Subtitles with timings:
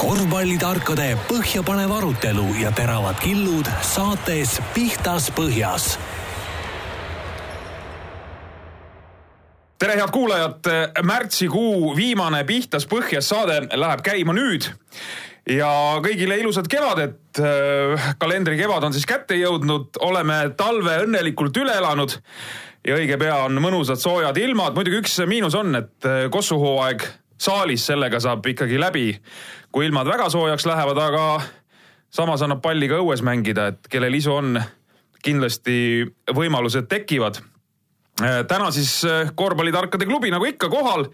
[0.00, 5.98] korvpallitarkade põhjapanev arutelu ja teravad killud saates Pihtas Põhjas.
[9.80, 10.70] tere, head kuulajad,
[11.04, 14.70] märtsikuu viimane Pihtas Põhjas saade läheb käima nüüd
[15.52, 15.68] ja
[16.00, 17.20] kõigile ilusat kevadet.
[18.18, 22.16] kalendri kevad on siis kätte jõudnud, oleme talve õnnelikult üle elanud
[22.88, 24.74] ja õige pea on mõnusad soojad ilmad.
[24.74, 27.04] muidugi üks miinus on, et kossuhooaeg
[27.40, 29.14] saalis sellega saab ikkagi läbi,
[29.72, 31.24] kui ilmad väga soojaks lähevad, aga
[32.12, 34.60] samas annab palli ka õues mängida, et kellel isu on,
[35.24, 37.40] kindlasti võimalused tekivad.
[38.48, 39.00] täna siis
[39.34, 41.06] korvpallitarkade klubi nagu ikka kohal.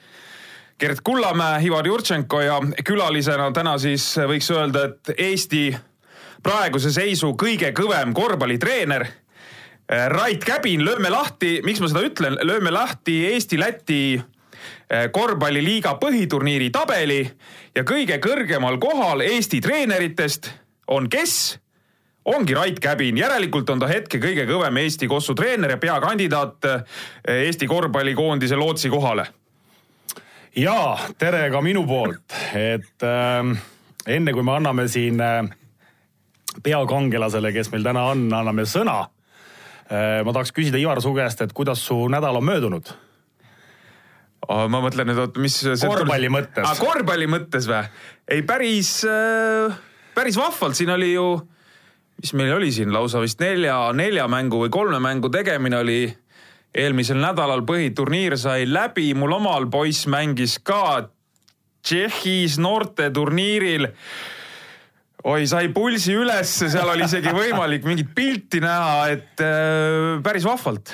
[0.79, 5.71] Gert Kullamäe, Ivar Jurtšenko ja külalisena täna siis võiks öelda, et Eesti
[6.43, 9.07] praeguse seisu kõige kõvem korvpallitreener
[9.87, 14.19] Rait Käbin, lööme lahti, miks ma seda ütlen, lööme lahti Eesti-Läti
[15.13, 17.21] korvpalliliiga põhiturniiri tabeli
[17.75, 20.51] ja kõige kõrgemal kohal Eesti treeneritest
[20.87, 21.57] on kes?
[22.27, 26.97] ongi Rait Käbin, järelikult on ta hetke kõige kõvem Eesti kossu treener ja peakandidaat eh,
[27.47, 29.27] Eesti korvpallikoondise lootsi kohale.
[30.57, 33.57] ja tere ka minu poolt, et äh,
[34.07, 35.45] enne kui me anname siin äh,
[36.63, 39.01] peakangelasele, kes meil täna on, anname sõna
[39.91, 40.25] äh,.
[40.25, 42.95] ma tahaks küsida Ivar su käest, et kuidas su nädal on möödunud
[44.49, 44.67] oh,.
[44.73, 45.59] ma mõtlen nüüd, oot, mis.
[45.83, 46.79] korvpalli mõttes ah,.
[46.81, 47.83] korvpalli mõttes või?
[48.31, 49.77] ei, päris äh,,
[50.17, 51.27] päris vahvalt, siin oli ju,
[52.23, 56.01] mis meil oli siin lausa vist nelja, nelja mängu või kolme mängu tegemine oli
[56.77, 61.09] eelmisel nädalal põhiturniir sai läbi, mul omal poiss mängis ka
[61.87, 63.87] Tšehhis noorteturniiril.
[65.27, 70.91] oi, sai pulsi ülesse, seal oli isegi võimalik mingit pilti näha, et äh, päris vahvalt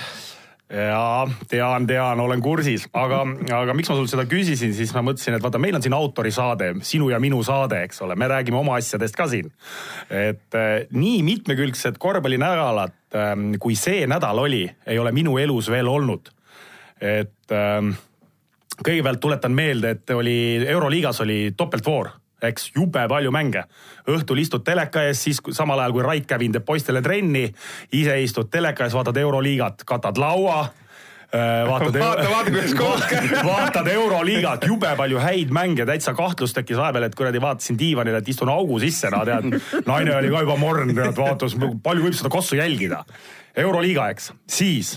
[0.73, 3.23] jaa, tean, tean, olen kursis, aga,
[3.59, 6.73] aga miks ma sult seda küsisin, siis ma mõtlesin, et vaata, meil on siin autorisaade,
[6.87, 9.51] sinu ja minu saade, eks ole, me räägime oma asjadest ka siin.
[10.09, 15.89] et äh, nii mitmekülgsed korvpallinädalad äh,, kui see nädal oli, ei ole minu elus veel
[15.93, 16.33] olnud.
[17.01, 17.93] et äh,
[18.83, 23.65] kõigepealt tuletan meelde, et oli Euroliigas oli topeltvoor eks, jube palju mänge.
[24.09, 27.49] õhtul istud teleka ees, siis samal ajal kui Rait Kävin teeb poistele trenni,
[27.93, 33.37] ise istud teleka ees, vaatad Euroliigat, katad laua äh, vaatad vaata, vaata, kuidas koos käib.
[33.47, 38.33] vaatad Euroliigat, jube palju häid mänge, täitsa kahtlus tekkis vahepeal, et kuradi vaatasin diivanil, et
[38.35, 39.53] istun augu sisse, no tead.
[39.87, 43.05] naine oli ka juba morn, tead, vaatas, palju võib seda kossu jälgida.
[43.57, 44.97] Euroliiga, eks, siis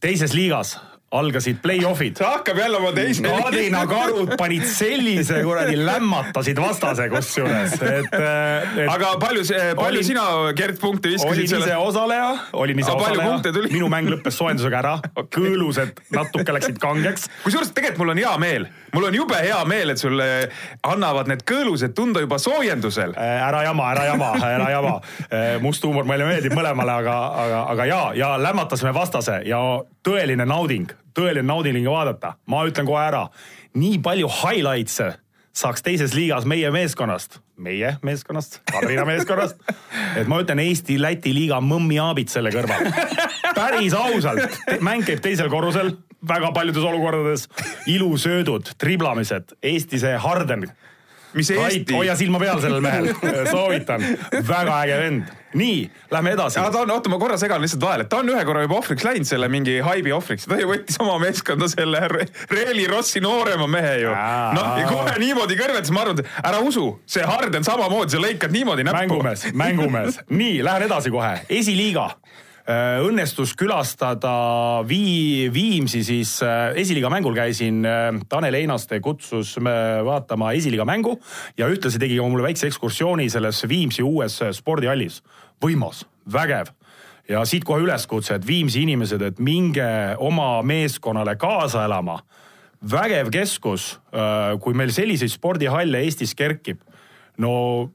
[0.00, 0.78] teises liigas
[1.14, 2.18] algasid play-off'id.
[2.20, 3.22] hakkab jälle oma teise.
[3.22, 8.88] Kadrina karud panid sellise kuradi lämmatasid vastase kusjuures, et, et.
[8.88, 9.44] aga palju,
[9.78, 10.26] palju olin, sina,
[10.56, 11.32] Gert, punkte viskasid?
[11.32, 11.70] olin selle...
[11.70, 13.66] ise osaleja, olin ise aga osaleja.
[13.72, 17.28] minu mäng lõppes soojendusega ära okay., kõõlused natuke läksid kangeks.
[17.44, 20.28] kusjuures tegelikult mul on hea meel, mul on jube hea meel, et sulle
[20.82, 23.14] annavad need kõõlused tunda juba soojendusel.
[23.18, 24.94] Äh, ära jama, ära jama, ära jama.
[25.28, 29.60] Äh, must huumor meile meeldib mõlemale, aga, aga, aga ja, ja lämmatasime vastase ja
[30.04, 33.26] tõeline nauding tõeline nauding vaadata, ma ütlen kohe ära,
[33.78, 35.12] nii palju highlights'e
[35.54, 39.60] saaks teises liigas meie meeskonnast, meie meeskonnast, Kadrina meeskonnast,
[40.18, 42.90] et ma ütlen Eesti-Läti liiga mõmmiaabid selle kõrval.
[43.54, 45.94] päris ausalt, mäng käib teisel korrusel
[46.26, 47.46] väga paljudes olukordades,
[47.90, 50.66] ilusöödud, triblamised, Eesti see Harden
[51.34, 51.94] mis Eesti.
[51.94, 53.10] hoia silma peal sellel mehel,
[53.52, 54.04] soovitan,
[54.48, 55.32] väga äge vend.
[55.54, 56.60] nii, lähme edasi.
[56.60, 59.28] ta on, oota, ma korra segan lihtsalt vahele, ta on ühe korra juba ohvriks läinud
[59.28, 62.02] selle mingi haibi ohvriks, ta ju võttis oma meeskonda selle
[62.50, 64.14] Reeli Rossi noorema mehe ju.
[64.58, 68.54] noh, ja kohe niimoodi kõrvetas, ma arvan, et ära usu, see Harden samamoodi, sa lõikad
[68.54, 69.04] niimoodi näppu.
[69.04, 70.20] mängumees, mängumees.
[70.30, 72.10] nii, lähen edasi kohe, esiliiga
[72.64, 79.58] õnnestus külastada Vii-, Viimsi, siis äh, esiliiga mängul käisin, äh, Tanel Einaste kutsus
[80.04, 81.18] vaatama esiliiga mängu
[81.58, 85.22] ja ühtlasi tegi mulle väikse ekskursiooni selles Viimsi uues spordihallis.
[85.64, 86.72] võimas, vägev
[87.28, 92.22] ja siit kohe üleskutse, et Viimsi inimesed, et minge oma meeskonnale kaasa elama.
[92.90, 94.00] vägev keskus,
[94.60, 96.80] kui meil selliseid spordihalle Eestis kerkib,
[97.38, 97.90] no,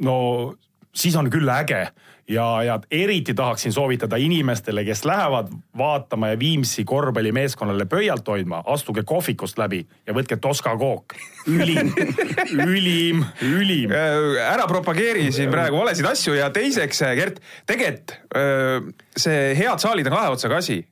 [0.00, 0.54] no
[0.94, 1.90] siis on küll äge
[2.30, 9.02] ja, ja eriti tahaksin soovitada inimestele, kes lähevad vaatama ja Viimsi korvpallimeeskonnale pöialt hoidma, astuge
[9.06, 11.14] kohvikust läbi ja võtke Toska kook.
[11.48, 11.92] ülim
[12.76, 13.90] ülim, ülim.
[13.90, 18.80] Äh, ära propageeri siin praegu valesid asju ja teiseks, Gert, tegelikult äh,
[19.16, 20.82] see head saalid on kahe otsaga asi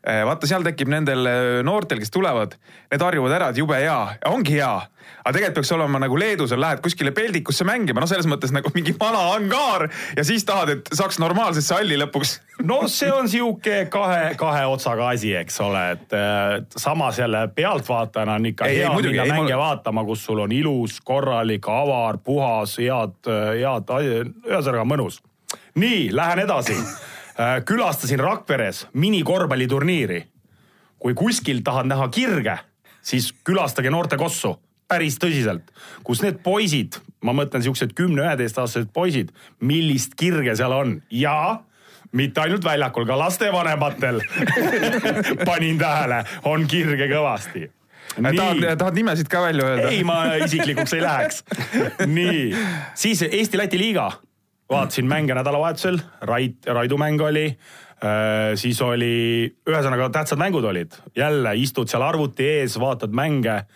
[0.00, 2.56] vaata, seal tekib nendel äh, noortel, kes tulevad,
[2.90, 3.98] need harjuvad ära, et jube hea,
[4.30, 4.72] ongi hea.
[5.20, 8.72] aga tegelikult peaks olema nagu Leedus on, lähed kuskile peldikusse mängima, no selles mõttes nagu
[8.72, 12.32] mingi vana angaar ja siis tahad, et saaks normaalsesse halli lõpuks.
[12.70, 18.38] no see on sihuke kahe, kahe otsaga asi, eks ole, et äh, samas jälle pealtvaatajana
[18.40, 19.62] on ikka ei, hea ei, minna mänge mul...
[19.66, 23.20] vaatama, kus sul on ilus, korralik, avar, puhas, head,
[23.60, 23.96] head,
[24.48, 25.20] ühesõnaga mõnus.
[25.76, 26.86] nii, lähen edasi Äh,
[27.64, 30.24] külastasin Rakveres minikorvpalliturniiri.
[31.00, 32.58] kui kuskil tahad näha kirge,
[33.02, 34.58] siis külastage noortekossu
[34.90, 35.70] päris tõsiselt,
[36.04, 39.30] kus need poisid, ma mõtlen siuksed kümne-üheteistaastased poisid,
[39.64, 41.62] millist kirge seal on ja
[42.12, 44.20] mitte ainult väljakul, ka lastevanematel
[45.48, 47.68] panin tähele, on kirge kõvasti.
[48.18, 49.92] tahad, tahad nimesid ka välja öelda?
[49.94, 51.44] ei, ma isiklikuks ei läheks.
[52.18, 52.42] nii,
[52.98, 54.10] siis Eesti-Läti liiga
[54.70, 61.56] vaatasin mänge nädalavahetusel, Rait, Raidu mäng oli äh,, siis oli, ühesõnaga tähtsad mängud olid, jälle
[61.58, 63.66] istud seal arvuti ees, vaatad mänge äh,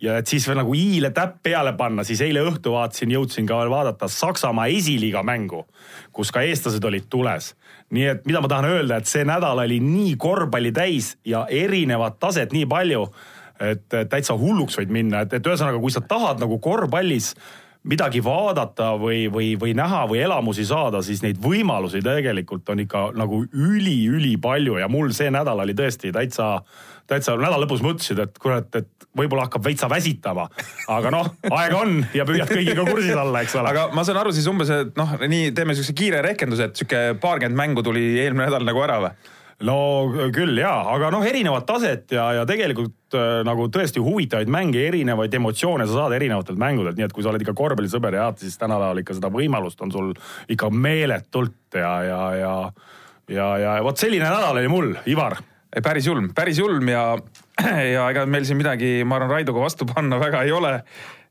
[0.00, 3.58] ja et siis veel nagu i-le täpp peale panna, siis eile õhtu vaatasin, jõudsin ka
[3.60, 5.66] veel vaadata Saksamaa esiliiga mängu,
[6.16, 7.54] kus ka eestlased olid tules.
[7.90, 12.18] nii et mida ma tahan öelda, et see nädal oli nii korvpalli täis ja erinevat
[12.20, 13.06] taset nii palju,
[13.60, 17.34] et täitsa hulluks võid minna, et, et ühesõnaga, kui sa tahad nagu korvpallis
[17.88, 23.08] midagi vaadata või, või, või näha või elamusi saada, siis neid võimalusi tegelikult on ikka
[23.16, 26.58] nagu üli-ülipalju ja mul see nädal oli tõesti täitsa,
[27.08, 30.48] täitsa nädala lõpus mõtlesin, et kurat, et võib-olla hakkab veitsa väsitama.
[30.92, 33.72] aga noh, aega on ja püüad kõigiga kursis olla, eks ole.
[33.72, 37.02] aga ma saan aru siis umbes, et noh, nii teeme siukse kiire rehkenduse, et sihuke
[37.22, 39.34] paarkümmend mängu tuli eelmine nädal nagu ära või?
[39.66, 39.76] No
[40.34, 45.34] küll jaa, aga noh, erinevat taset ja, ja tegelikult äh, nagu tõesti huvitavaid mänge, erinevaid
[45.34, 48.58] emotsioone sa saad erinevatelt mängudelt, nii et kui sa oled ikka korvpallisõber ja vaata, siis
[48.60, 50.14] tänapäeval ikka seda võimalust on sul
[50.54, 52.54] ikka meeletult ja, ja, ja,
[53.34, 55.40] ja, ja vot selline nädal oli mul, Ivar.
[55.82, 57.04] päris julm, päris julm ja,
[57.96, 60.76] ja ega meil siin midagi, ma arvan, Raidoga vastu panna väga ei ole.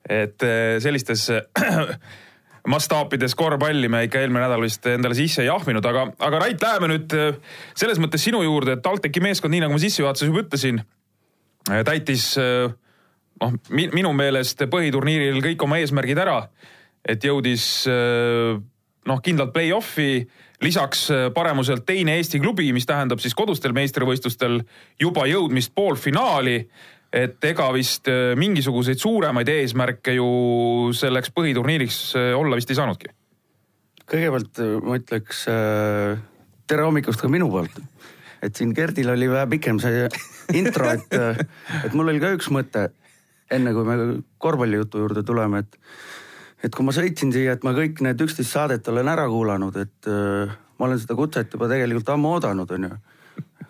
[0.08, 1.30] et äh, sellistes
[2.68, 6.90] mastaapides korvpalli me ikka eelmine nädal vist endale sisse ei ahminud, aga, aga Rait, läheme
[6.92, 7.38] nüüd äh,
[7.78, 10.82] selles mõttes sinu juurde, et TalTechi meeskond, nii nagu ma sissejuhatuses juba ütlesin,
[11.70, 12.68] äh, täitis äh,
[13.42, 16.42] noh, minu meelest põhiturniiril kõik oma eesmärgid ära.
[17.08, 17.88] et jõudis
[19.08, 20.26] noh, kindlalt play-off'i,
[20.60, 24.58] lisaks paremuselt teine Eesti klubi, mis tähendab siis kodustel meistrivõistlustel
[25.00, 26.58] juba jõudmist poolfinaali
[27.14, 30.28] et ega vist äh, mingisuguseid suuremaid eesmärke ju
[30.96, 33.12] selleks põhiturniiriks äh, olla vist ei saanudki.
[34.08, 35.46] kõigepealt äh, ma ütleks
[36.68, 37.80] tere hommikust ka minu poolt.
[38.44, 40.08] et siin Gerdil oli vähe pikem see
[40.60, 41.16] intro, et,
[41.86, 42.90] et mul oli ka üks mõte,
[43.52, 43.98] enne kui me
[44.38, 45.80] korvpallijutu juurde tuleme, et
[46.66, 50.08] et kui ma sõitsin siia, et ma kõik need üksteist saadet olen ära kuulanud, et
[50.10, 52.98] ma olen seda kutset juba tegelikult ammu oodanud, onju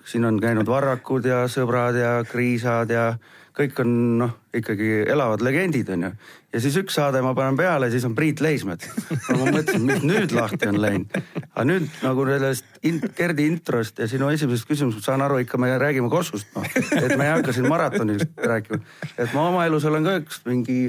[0.07, 3.11] siin on käinud Varrakud ja sõbrad ja Kriisad ja
[3.57, 6.11] kõik on noh, ikkagi elavad legendid onju.
[6.53, 9.39] ja siis üks saade ma panen peale, siis on Priit Leismet no,.
[9.39, 11.17] ma mõtlesin, mis nüüd lahti on läinud.
[11.49, 15.73] aga nüüd nagu sellest in, Gerdi introst ja sinu esimesest küsimusest saan aru, ikka me
[15.81, 16.67] räägime Kossust noh.
[16.77, 18.81] et me ei hakka siin maratonist rääkima.
[19.17, 20.81] et ma oma elus olen ka üks mingi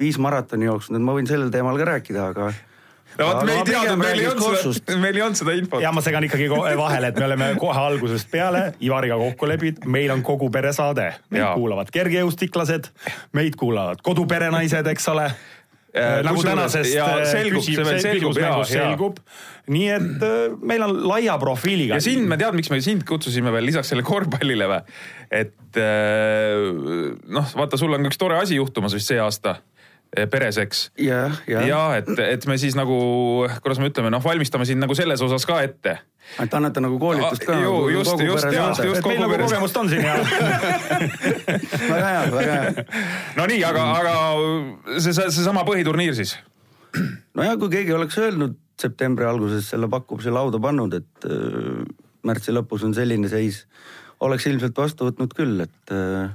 [0.00, 2.50] viis maratoni jooksnud, et ma võin sellel teemal ka rääkida, aga
[3.18, 5.82] no vot, me ei teadnud, meil ei olnud seda, meil ei olnud seda infot.
[5.84, 10.14] ja ma segan ikkagi vahele, et me oleme kohe algusest peale Ivariga kokku leppinud, meil
[10.14, 11.10] on kogu pere saade.
[11.34, 12.90] meid kuulavad kergejõustiklased,
[13.36, 18.40] meid kuulavad koduperenaised, eks ole äh, nagu tänasest ja äh, selgub, see veel selgub,
[18.70, 19.20] selgub.
[19.74, 21.98] nii et äh, meil on laia profiiliga.
[21.98, 24.82] ja sind, ma tean, miks me sind kutsusime veel lisaks selle korvpallile või?
[25.34, 25.54] et
[27.34, 29.56] noh, vaata, sul on üks tore asi juhtumas vist see aasta
[30.14, 30.92] Eh, peres, eks.
[31.00, 31.62] ja, ja.
[31.66, 32.96] ja et, et me siis nagu,
[33.64, 35.96] kuidas me ütleme, noh, valmistame sind nagu selles osas ka ette.
[36.38, 37.56] et annate nagu koolitust ka.
[37.58, 39.08] ju, nagu just, just, just, just.
[39.08, 40.14] meil nagu kogemust on siin ja
[41.94, 42.84] väga hea, väga hea.
[43.40, 46.36] no nii, aga, aga see, seesama põhiturniir siis.
[47.40, 51.82] nojah, kui keegi oleks öelnud septembri alguses selle pakkumise lauda pannud, et äh,
[52.22, 53.64] märtsi lõpus on selline seis,
[54.22, 56.30] oleks ilmselt vastu võtnud küll, et äh,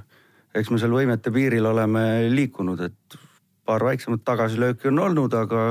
[0.60, 3.20] eks me seal võimete piiril oleme liikunud, et
[3.70, 5.64] paar väiksemat tagasilööki on olnud, aga,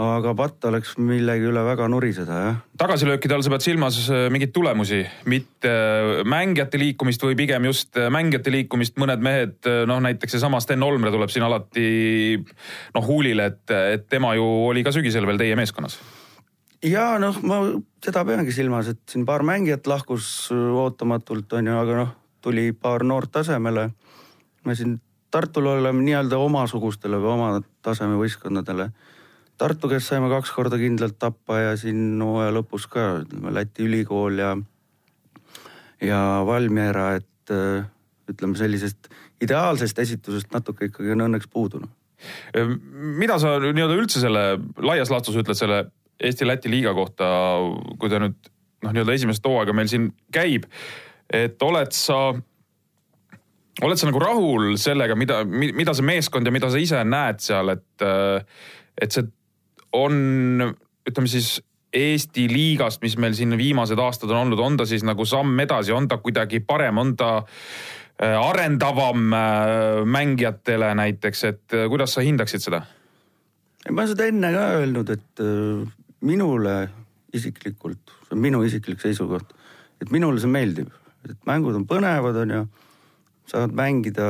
[0.00, 2.62] aga patt oleks millegi üle väga nuriseda, jah.
[2.80, 8.00] tagasilöökide all sa pead silmas äh, mingeid tulemusi, mitte äh, mängijate liikumist või pigem just
[8.00, 11.86] äh, mängijate liikumist, mõned mehed, noh näiteks seesama Sten Olmre tuleb siin alati
[12.96, 16.00] noh huulile, et, et tema ju oli ka sügisel veel teie meeskonnas
[16.82, 17.62] ja noh, ma
[18.02, 23.04] seda peangi silmas, et siin paar mängijat lahkus ootamatult on ju, aga noh, tuli paar
[23.06, 23.90] noort tasemele.
[24.64, 24.96] me siin
[25.32, 27.48] Tartul oleme nii-öelda omasugustele või oma
[27.84, 28.90] taseme võistkondadele.
[29.58, 34.40] Tartu, kes saime kaks korda kindlalt tappa ja siin hooaja lõpus ka, ütleme Läti ülikool
[34.42, 34.52] ja
[36.02, 37.84] ja Valmiera, et äh,
[38.30, 39.10] ütleme sellisest
[39.42, 41.92] ideaalsest esitusest natuke ikkagi on õnneks puudu noh.
[43.18, 44.44] mida sa nii-öelda üldse selle
[44.82, 45.84] laias laastus ütled selle
[46.22, 47.26] Eesti-Läti liiga kohta,
[47.98, 48.36] kui ta nüüd
[48.84, 50.68] noh, nii-öelda esimest hooaega meil siin käib,
[51.32, 52.34] et oled sa,
[53.80, 57.72] oled sa nagu rahul sellega, mida, mida see meeskond ja mida sa ise näed seal,
[57.72, 58.04] et,
[59.00, 59.24] et see
[59.96, 60.66] on,
[61.08, 61.56] ütleme siis
[61.92, 65.92] Eesti liigast, mis meil siin viimased aastad on olnud, on ta siis nagu samm edasi,
[65.92, 72.24] on ta kuidagi parem, on ta äh, arendavam äh, mängijatele näiteks, et äh, kuidas sa
[72.24, 72.80] hindaksid seda?
[73.90, 75.40] ma olen seda enne ka öelnud, et
[76.24, 76.76] minule
[77.34, 79.52] isiklikult, see on minu isiklik seisukoht,
[80.00, 80.92] et minule see meeldib,
[81.26, 82.62] et mängud on põnevad, on ju.
[83.52, 84.26] Saad mängida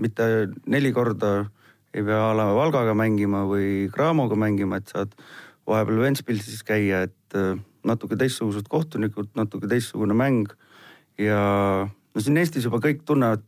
[0.00, 0.26] mitte
[0.66, 1.44] neli korda,
[1.94, 5.14] ei pea a la Valgaga mängima või Cramoga mängima, et saad
[5.70, 7.54] vahepeal Ventspilsis käia, et äh,
[7.86, 10.50] natuke teistsugused kohtunikud, natuke teistsugune mäng.
[11.20, 11.40] ja
[11.86, 13.42] no siin Eestis juba kõik tunnevad,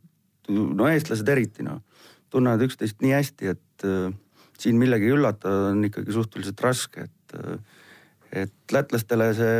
[0.49, 1.81] no eestlased eriti noh,
[2.29, 4.13] tunnevad üksteist nii hästi, et äh,
[4.59, 7.57] siin millegi üllatada on ikkagi suhteliselt raske, et äh,
[8.33, 9.57] et lätlastele see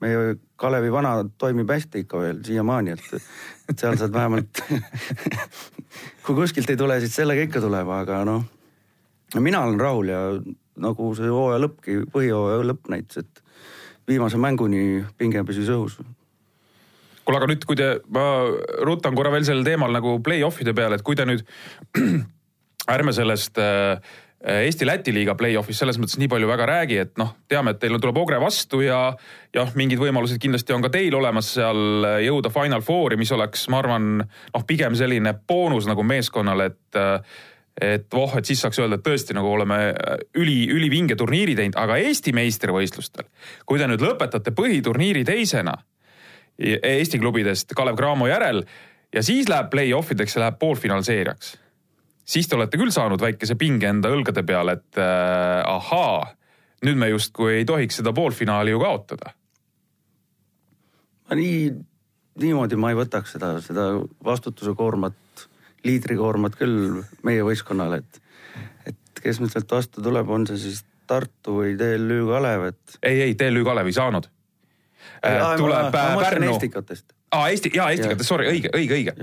[0.00, 3.28] meie Kalevi vana toimib hästi ikka veel siiamaani, et,
[3.70, 4.62] et seal saad vähemalt
[6.24, 8.44] kui kuskilt ei tule, siis sellega ikka tuleb, aga noh,
[9.40, 10.22] mina olen rahul ja
[10.80, 13.44] nagu see hooaja lõppki, põhijooaja lõpp näitas, et
[14.10, 16.00] viimase mänguni pinge püsis õhus.
[17.24, 18.24] kuule, aga nüüd, kui te, ma
[18.86, 21.44] rutan korra veel sellel teemal nagu play-off'ide peale, et kui te nüüd
[22.96, 24.00] ärme sellest äh,
[24.40, 28.22] Eesti-Läti liiga play-off'is selles mõttes nii palju väga räägi, et noh, teame, et teil tuleb
[28.22, 29.02] Ogre vastu ja
[29.52, 33.82] jah, mingid võimalused kindlasti on ka teil olemas seal jõuda Final Fouri, mis oleks, ma
[33.82, 37.00] arvan, noh, pigem selline boonus nagu meeskonnale, et
[37.80, 39.76] et voh, et siis saaks öelda, et tõesti nagu oleme
[40.36, 43.28] üli, ülivinge turniiri teinud, aga Eesti meistrivõistlustel,
[43.64, 45.78] kui te nüüd lõpetate põhiturniiri teisena
[46.60, 48.64] Eesti klubidest Kalev Cramo järel
[49.14, 51.54] ja siis läheb play-off ideks ja läheb poolfinaalseeriaks,
[52.24, 56.32] siis te olete küll saanud väikese pinge enda õlgade peale, et äh, ahaa,
[56.86, 59.34] nüüd me justkui ei tohiks seda poolfinaali ju kaotada.
[61.28, 61.70] ma nii,
[62.42, 63.92] niimoodi ma ei võtaks seda, seda
[64.24, 65.46] vastutuse koormat
[65.86, 68.20] liidrikoormat küll meie võistkonnale, et,
[68.92, 72.98] et kes nüüd sealt vastu tuleb, on see siis Tartu või TLÜ Kalev, et.
[73.02, 74.28] ei, ei TLÜ Kalev ei saanud.
[75.58, 76.52] tuleb ma, ma Pärnu.
[76.54, 79.14] Eesti, jaa, Estikatest, sorry, õige, õige, õige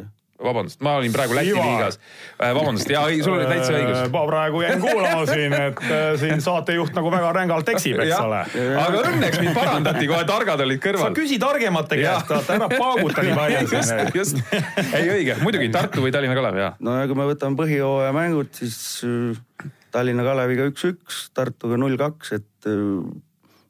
[0.44, 1.98] vabandust, ma olin praegu Läti liigas.
[2.38, 4.02] Äh, vabandust, ja sul oli täitsa õigus.
[4.14, 8.42] ma praegu jäin kuulama siin, et äh, siin saatejuht nagu väga rängalt eksib, eks ole.
[8.84, 11.10] aga õnneks mind parandati, kohe targad olid kõrval.
[11.10, 14.04] sa küsi targemate käest, vaata ära pauguta nii palju siin.
[14.14, 14.54] just, just,
[14.92, 16.78] ei õige, muidugi Tartu või Tallinna Kalev, jah.
[16.86, 18.78] no ja kui me võtame põhijooaja mängud, siis
[19.08, 22.70] äh, Tallinna Kaleviga üks-üks, Tartuga null-kaks, et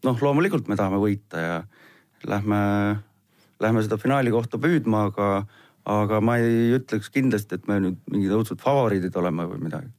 [0.08, 1.58] noh, loomulikult me tahame võita ja
[2.28, 2.60] lähme,
[3.64, 5.30] lähme seda finaali kohta püüdma, aga
[5.88, 9.90] aga ma ei ütleks kindlasti, et me nüüd mingid õudsed favoriidid oleme või midagi.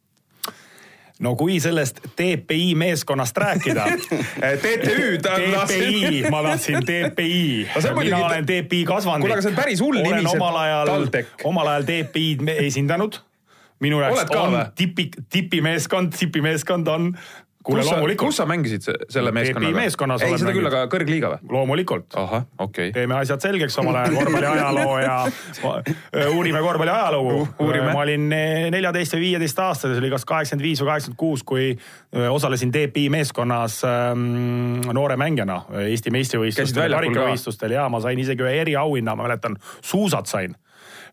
[1.18, 3.86] No kui sellest TPI meeskonnast rääkida
[4.62, 7.66] TTÜ, TPI, ma tahtsin TPI
[7.98, 9.24] mina olen TPI kasvanud.
[9.24, 10.92] kuule, aga see on päris hull nimi, see ajal,
[11.50, 13.18] omal ajal TPI-d esindanud.
[13.82, 17.10] minu jaoks on tipi, tipimeeskond, tipimeeskond on
[17.68, 18.28] kuule loomulikult.
[18.28, 19.76] kus sa mängisid selle meeskonnaga?
[19.76, 21.50] meeskonnas ei, seda küll, aga kõrgliiga või?
[21.54, 22.16] loomulikult.
[22.20, 22.94] ahah, okei okay..
[22.96, 25.16] teeme asjad selgeks omal ajal korvpalli ajaloo ja
[26.36, 27.74] uurime korvpalli ajalugu uh,.
[27.90, 28.28] ma olin
[28.74, 31.68] neljateist või viieteist aastane, see oli kas kaheksakümmend viis või kaheksakümmend kuus, kui
[32.30, 39.16] osalesin DPI meeskonnas ähm, noore mängijana Eesti meistrivõistlustel, karikavõistlustel ja ma sain isegi ühe eriauhinna,
[39.18, 40.56] ma mäletan, suusad sain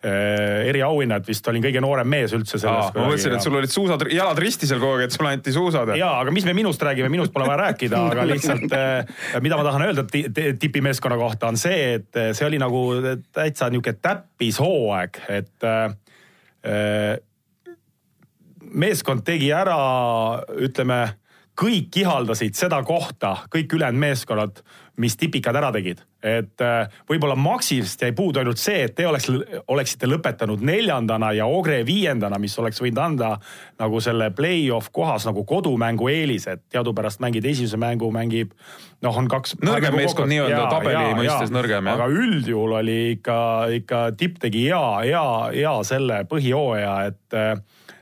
[0.04, 2.90] Äh, eriauhinna, et vist olin kõige noorem mees üldse selles.
[2.94, 5.94] ma mõtlesin, et sul olid suusad, jalad risti seal kogu aeg, et sulle anti suusad.
[5.96, 9.64] ja, aga mis me minust räägime, minust pole vaja rääkida, aga lihtsalt äh, mida ma
[9.68, 10.04] tahan öelda
[10.60, 12.84] tipimeeskonna kohta on see, et äh, see oli nagu
[13.32, 15.70] täitsa niisugune täppishooaeg, et
[18.75, 19.78] meeskond tegi ära,
[20.66, 21.00] ütleme
[21.56, 24.60] kõik ihaldasid seda kohta, kõik ülejäänud meeskonnad,
[25.00, 26.02] mis tipikad ära tegid.
[26.26, 29.28] et äh, võib-olla Maxist jäi puudu ainult see, et te oleks,
[29.70, 33.30] oleksite lõpetanud neljandana ja Ogre viiendana, mis oleks võinud anda
[33.80, 38.56] nagu selle play-off kohas nagu kodumängu eelise, et teadupärast mängid esimese mängu, mängib
[39.06, 39.60] noh, on kaks.
[39.62, 42.00] nõrgem meeskond nii-öelda tabeli ja, mõistes ja, nõrgem jah.
[42.00, 43.40] aga üldjuhul oli ikka,
[43.84, 47.54] ikka tipp tegi hea, hea, hea selle põhijooaja, et äh,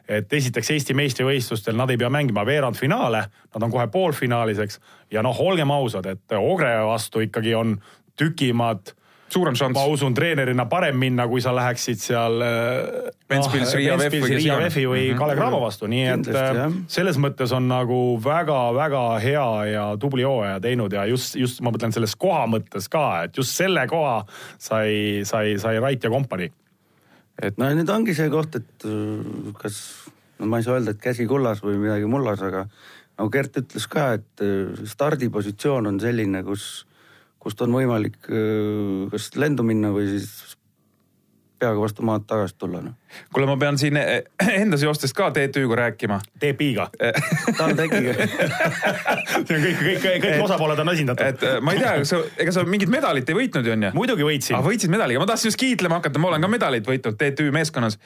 [0.07, 3.21] et esiteks Eesti meistrivõistlustel nad ei pea mängima veerandfinaale,
[3.55, 4.79] nad on kohe poolfinaalis, eks.
[5.11, 7.77] ja noh, olgem ausad, et Ogre vastu ikkagi on
[8.19, 8.93] tükimad
[9.33, 9.73] suurem šanss.
[9.73, 14.35] ma usun treenerina parem minna, kui sa läheksid seal äh, Ventspils, noh, Riia VEF või
[14.35, 14.57] Riia.
[14.59, 15.17] VEF-i või Mhm.
[15.17, 16.75] Kalle Cramo vastu, nii et Kindlasti, äh, jah.
[16.87, 21.93] selles mõttes on nagu väga-väga hea ja tubli hooaja teinud ja just, just ma mõtlen
[21.95, 24.19] selles koha mõttes ka, et just selle koha
[24.59, 26.51] sai, sai, sai Rait ja kompanii.
[27.57, 29.77] No nüüd ongi see koht, et äh, kas,
[30.39, 32.67] no ma ei saa öelda, et käsi kullas või midagi mullas, aga
[33.17, 36.85] nagu Gert ütles ka, et äh, stardipositsioon on selline, kus,
[37.41, 40.57] kust on võimalik äh, kas lendu minna või siis
[41.63, 43.17] peaga vastu maad tagasi tulla, noh.
[43.33, 44.13] kuule, ma pean siin eh,
[44.59, 46.19] enda seostest ka TTÜ-ga rääkima.
[46.43, 46.89] TPI-ga.
[47.57, 48.13] TalTechiga
[49.47, 51.33] see on kõik, kõik, kõik, kõik osapooled on esindatud.
[51.33, 53.91] et eh, ma ei tea, kas sa, ega sa mingit medalit ei võitnud ju onju?
[53.97, 54.63] muidugi võitsin ah,.
[54.65, 57.99] võitsid medaliga, ma tahtsin just kiitlema hakata, ma olen ka medalit võitnud TTÜ meeskonnas.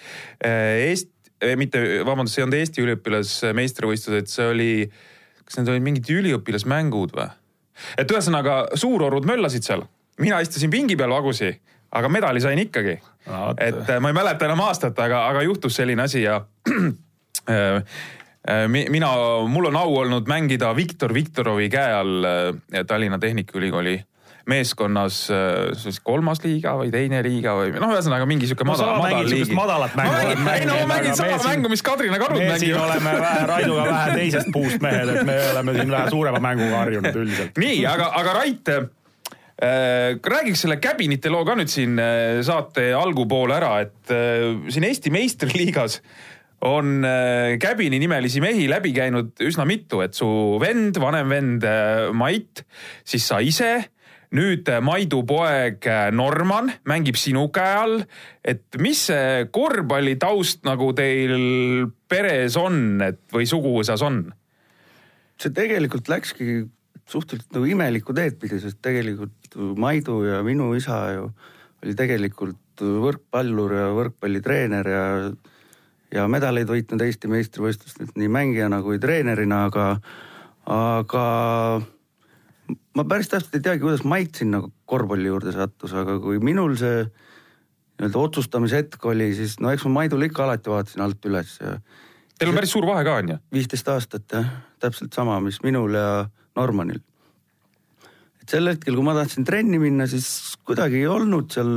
[0.44, 1.12] Eest-,
[1.58, 4.72] mitte, vabandust, see ei olnud Eesti üliõpilasmeistrivõistlused, see oli,
[5.46, 7.30] kas need olid mingid üliõpilasmängud või?
[8.02, 9.86] et ühesõnaga suurorud möllasid seal,
[10.22, 11.52] mina istusin pingi peal vagusi,
[11.94, 15.76] aga medali sain ikkagi No et äh, ma ei mäleta enam aastat, aga, aga juhtus
[15.76, 16.42] selline asi ja
[17.50, 17.82] äh,
[18.48, 19.10] äh, mi- mina,
[19.52, 22.30] mul on au olnud mängida Viktor Viktorovi käe all
[22.88, 23.98] Tallinna Tehnikaülikooli
[24.48, 25.16] meeskonnas
[25.76, 29.28] siis kolmas liiga või teine liiga või noh, ühesõnaga mingi sihuke No madal, sa madal
[29.28, 32.40] sihukest madalat mängu, ei no ma mänginud, mängin aga sama siin- mängu, mis Kadrina Karud
[32.40, 32.86] me siin mängivad.
[32.94, 37.20] oleme vähe Raiduga vähe teisest puust mehed, et me oleme siin vähe suurema mänguga harjunud
[37.26, 37.60] üldiselt.
[37.60, 38.72] nii, aga, aga Rait
[39.58, 45.10] räägiks selle käbinite loo ka nüüd siin äh, saate algupoole ära, et äh, siin Eesti
[45.10, 46.02] meistriliigas
[46.68, 50.28] on äh, käbini nimelisi mehi läbi käinud üsna mitu, et su
[50.62, 52.66] vend, vanem vend äh, Mait,
[53.06, 53.88] siis sa ise,
[54.36, 58.02] nüüd äh, Maidu poeg äh, Norman mängib sinu käe all.
[58.44, 64.26] et mis see korvpallitaust nagu teil peres on, et või suguvõsas on?
[65.38, 66.66] see tegelikult läkski
[67.08, 71.30] suhteliselt nagu imelikku teed pidi, sest tegelikult Maidu ja minu isa ju
[71.84, 75.06] oli tegelikult võrkpallur ja võrkpallitreener ja
[76.14, 79.88] ja medaleid võitnud Eesti meistrivõistlustelt nii mängijana kui treenerina, aga,
[80.72, 81.24] aga
[82.96, 87.04] ma päris täpselt ei teagi, kuidas Mait sinna korvpalli juurde sattus, aga kui minul see
[87.98, 91.80] nii-öelda otsustamishetk oli, siis no eks ma Maidule ikka alati vaatasin alt üles ja
[92.38, 93.36] Teil on päris suur vahe ka on ju?
[93.54, 94.50] viisteist aastat jah,
[94.80, 97.02] täpselt sama, mis minul ja Normanil.
[98.52, 101.74] Sel hetkel, kui ma tahtsin trenni minna, siis kuidagi ei olnud seal.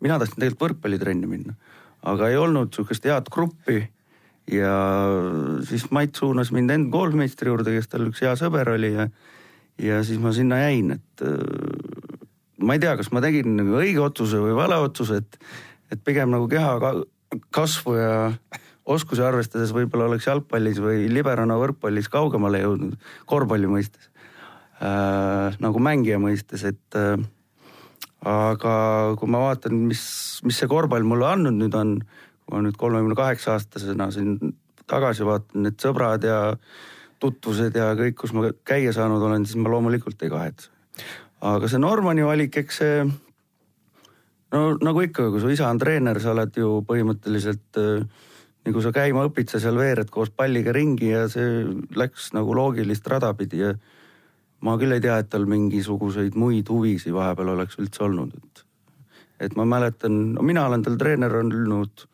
[0.00, 1.52] mina tahtsin tegelikult võrkpallitrenni minna,
[2.08, 3.82] aga ei olnud sihukest head gruppi.
[4.48, 4.74] ja
[5.68, 9.04] siis Mait suunas mind end koolmeistri juurde, kes tal üks hea sõber oli ja,
[9.76, 11.98] ja siis ma sinna jäin, et öö,
[12.64, 15.38] ma ei tea, kas ma tegin nagu õige otsuse või vale otsuse, et,
[15.92, 16.94] et pigem nagu keha ka,
[17.54, 18.14] kasvu ja
[18.88, 22.96] oskusi arvestades võib-olla oleks jalgpallis või liberana võrkpallis kaugemale jõudnud
[23.28, 24.08] korvpalli mõistes.
[24.78, 27.18] Nagu mängija mõistes, et äh,
[28.28, 28.74] aga
[29.18, 30.02] kui ma vaatan, mis,
[30.46, 31.98] mis see korvpall mulle andnud nüüd on,
[32.46, 34.54] kui ma nüüd kolmekümne kaheksa aastasena siin
[34.88, 36.40] tagasi vaatan, need sõbrad ja
[37.18, 40.70] tutvused ja kõik, kus ma käia saanud olen, siis ma loomulikult ei kahetse.
[41.40, 43.02] aga see Normani valik, eks see
[44.54, 48.26] no nagu ikka, kui su isa on treener, sa oled ju põhimõtteliselt äh,
[48.64, 51.62] nii kui sa käima õpid, sa seal veered koos palliga ringi ja see
[51.96, 53.74] läks nagu loogilist rada pidi ja
[54.60, 58.64] ma küll ei tea, et tal mingisuguseid muid huvisid vahepeal oleks üldse olnud, et
[59.46, 62.06] et ma mäletan, no mina olen tal treener olnud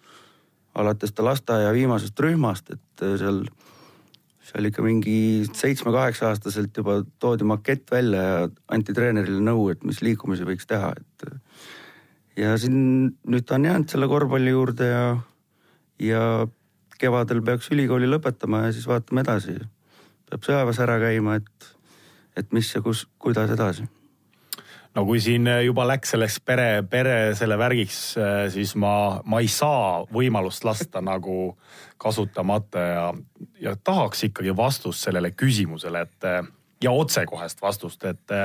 [0.76, 3.44] alates ta lasteaia viimasest rühmast, et äh, seal
[4.44, 10.02] seal ikka mingi seitsme-kaheksa aastaselt juba toodi makett välja ja anti treenerile nõu, et mis
[10.04, 11.24] liikumisi võiks teha, et
[12.36, 12.76] ja siin
[13.30, 15.04] nüüd ta on jäänud selle korvpalli juurde ja,
[16.02, 16.24] ja
[17.00, 19.56] kevadel peaks ülikooli lõpetama ja siis vaatame edasi.
[20.30, 21.73] peab sõjaväes ära käima, et,
[22.36, 23.86] et mis ja kus, kuidas edasi.
[24.94, 28.00] no kui siin juba läks selleks pere, pere selle värgiks,
[28.54, 31.56] siis ma, ma ei saa võimalust lasta nagu
[31.98, 33.06] kasutamata ja,
[33.60, 36.28] ja tahaks ikkagi vastust sellele küsimusele, et
[36.84, 38.36] ja otsekohest vastust, et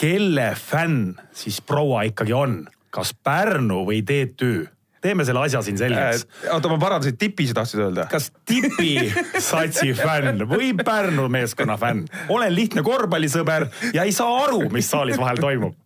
[0.00, 4.68] kelle fänn siis proua ikkagi on, kas Pärnu või TTÜ?
[5.00, 6.24] Teeme selle asja siin selgeks.
[6.44, 8.06] Äh, oota, ma parandasin, tipi sa tahtsid öelda?
[8.10, 12.06] kas Tipi satsi fänn või Pärnu meeskonna fänn?
[12.28, 15.76] olen lihtne korvpallisõber ja ei saa aru, mis saalis vahel toimub.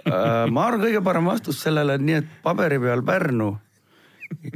[0.00, 3.52] Äh, ma arvan, kõige parem vastus sellele on nii, et paberi peal Pärnu,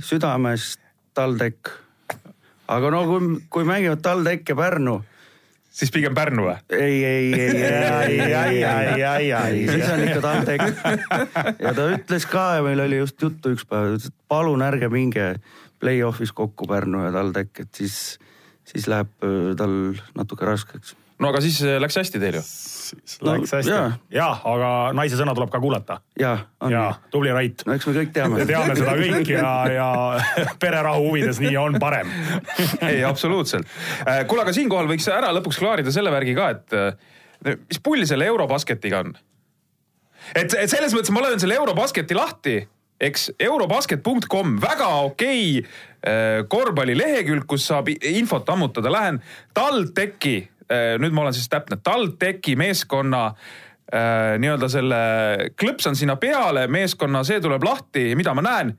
[0.01, 0.75] südames
[1.15, 1.75] TalTech.
[2.69, 5.03] aga no kui, kui mängivad TalTech ja Pärnu,
[5.75, 6.57] siis pigem Pärnu või?
[6.71, 10.83] ei, ei, ei, ei, ei, ei, ei, ei, siis on ikka TalTech.
[11.67, 14.91] ja ta ütles ka ja meil oli just juttu üks päev, ütles, et palun ärge
[14.93, 15.31] minge
[15.83, 17.97] play-off'is kokku Pärnu ja TalTech, et siis,
[18.69, 19.75] siis läheb öö, tal
[20.17, 22.45] natuke raskeks no aga siis äh, läks hästi teil ju.
[23.27, 23.87] Läks hästi jaa.
[24.13, 25.99] jah, aga naise sõna tuleb ka kuulata.
[26.21, 26.83] ja nii.
[27.15, 29.89] tubli Rait no eks me kõik teame me teame seda kõik ja, ja
[30.63, 32.11] pererahu huvides nii on parem.
[32.81, 33.69] ei, absoluutselt.
[34.29, 38.29] kuule, aga siinkohal võiks ära lõpuks klaarida selle värgi ka, et äh, mis pull selle
[38.31, 39.17] Eurobasketiga on?
[40.35, 42.59] et, et selles mõttes ma löön selle Eurobasketi lahti,
[43.01, 49.21] eks eurobasket.com, väga okei äh, korvpallilehekülg, kus saab infot ammutada, lähen
[49.57, 50.37] TalTechi,
[51.01, 55.03] nüüd ma olen siis täpne, TalTechi meeskonna äh, nii-öelda selle,
[55.61, 58.75] klõpsan sinna peale, meeskonna, see tuleb lahti, mida ma näen?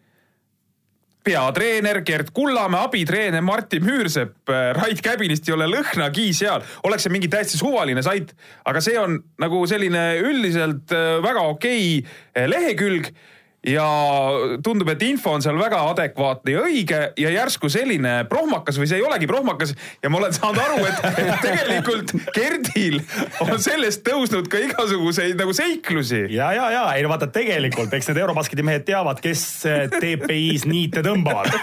[1.26, 4.46] Peatreener Gerd Kullamäe, abitreener Martin Müürsepp,
[4.78, 8.36] Rait Käbilist ei ole lõhnagi seal, oleks see mingi täiesti suvaline sait,
[8.70, 13.10] aga see on nagu selline üldiselt äh, väga okei äh, lehekülg
[13.66, 13.86] ja
[14.64, 19.00] tundub, et info on seal väga adekvaatne ja õige ja järsku selline prohmakas või see
[19.02, 19.74] ei olegi prohmakas
[20.04, 21.00] ja ma olen saanud aru, et,
[21.46, 23.00] tegelikult Gerdil
[23.46, 26.26] on sellest tõusnud ka igasuguseid nagu seiklusi.
[26.36, 30.68] ja, ja, ja ei no vaata tegelikult, eks need Eurobasketi mehed teavad, kes äh, TPI-s
[30.70, 31.56] niite tõmbavad.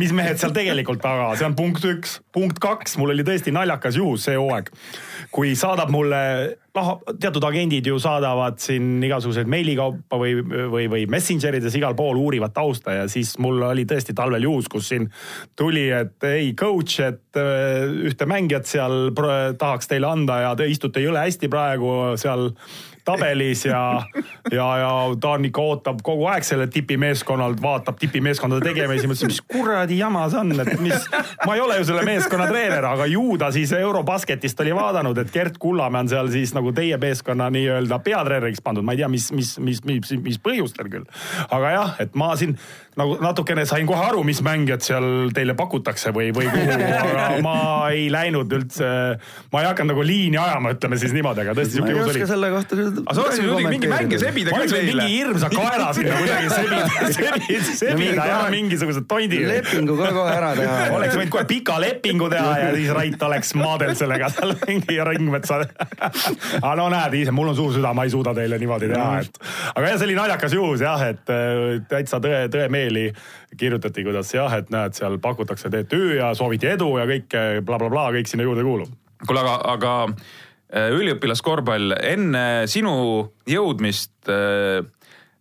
[0.00, 2.18] mis mehed seal tegelikult taga, see on punkt üks.
[2.34, 4.70] punkt kaks, mul oli tõesti naljakas juhus see hooaeg,
[5.34, 6.20] kui saadab mulle,
[6.76, 12.20] noh, teatud agendid ju saadavad siin igasuguseid meilikaupa või, või, või messenger ides igal pool
[12.20, 15.08] uurivad tausta ja siis mul oli tõesti talvel juhus, kus siin
[15.58, 19.12] tuli, et ei coach, et äh, ühte mängijat seal
[19.58, 22.50] tahaks teile anda ja te istute jõle hästi praegu seal
[23.04, 24.02] tabelis ja,
[24.52, 29.40] ja, ja ta on ikka ootab kogu aeg selle tipimeeskonnalt, vaatab tipimeeskondade tegemisi, mõtlesin, mis
[29.50, 31.08] kuradi jama see on, et mis,
[31.46, 35.32] ma ei ole ju selle meeskonna treener, aga ju ta siis Eurobasketist oli vaadanud, et
[35.34, 39.30] Gert Kullamäe on seal siis nagu teie meeskonna nii-öelda peatreeneriks pandud, ma ei tea, mis,
[39.36, 41.08] mis, mis, mis, mis põhjustel küll.
[41.50, 42.56] aga jah, et ma siin
[42.98, 47.56] nagu natukene sain kohe aru, mis mängijad seal teile pakutakse või, või kuhu, aga ma
[47.94, 48.88] ei läinud üldse,
[49.52, 52.50] ma ei hakanud nagu liini ajama, ütleme siis niimoodi, aga tõesti siuke juhus oli selle
[52.54, 55.18] kohta aga sa oleksid muidugi mingi mänge sebida küll neile mingi.
[55.20, 59.40] hirmsa kaera sinna kuidagi sebida, sebida, sebida ja mingisuguse tondi.
[59.48, 60.76] lepingu ka kohe ära teha.
[60.96, 65.60] oleks võinud kohe pika lepingu teha ja siis Rait oleks maadelnud sellega seal mingi ringmetsa.
[66.60, 69.40] aga no näed ise, mul on suur süda, ma ei suuda teile niimoodi teha, et.
[69.74, 72.44] aga jah, see oli naljakas juhus jah, et äh, täitsa tõe,
[72.80, 73.12] tõemeeli
[73.58, 78.30] kirjutati, kuidas jah, et näed, seal pakutakse TTÜ ja sooviti edu ja kõike blablabla, kõik
[78.30, 78.88] sinna juurde kuulub.
[79.26, 84.84] kuule, aga, aga äh, üliõpilaskorvpall enne sinu jõudmist äh,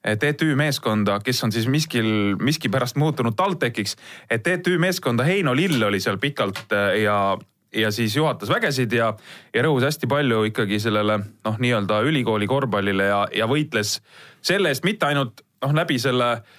[0.04, 3.96] TTÜ meeskonda, kes on siis miskil, miskipärast muutunud TalTechiks,
[4.30, 7.38] et TTÜ meeskonda Heino Lill oli seal pikalt äh, ja,
[7.76, 9.14] ja siis juhatas vägesid ja,
[9.54, 14.00] ja rõhus hästi palju ikkagi sellele noh, nii-öelda ülikooli korvpallile ja, ja võitles
[14.42, 16.58] selle eest mitte ainult noh, läbi selle äh,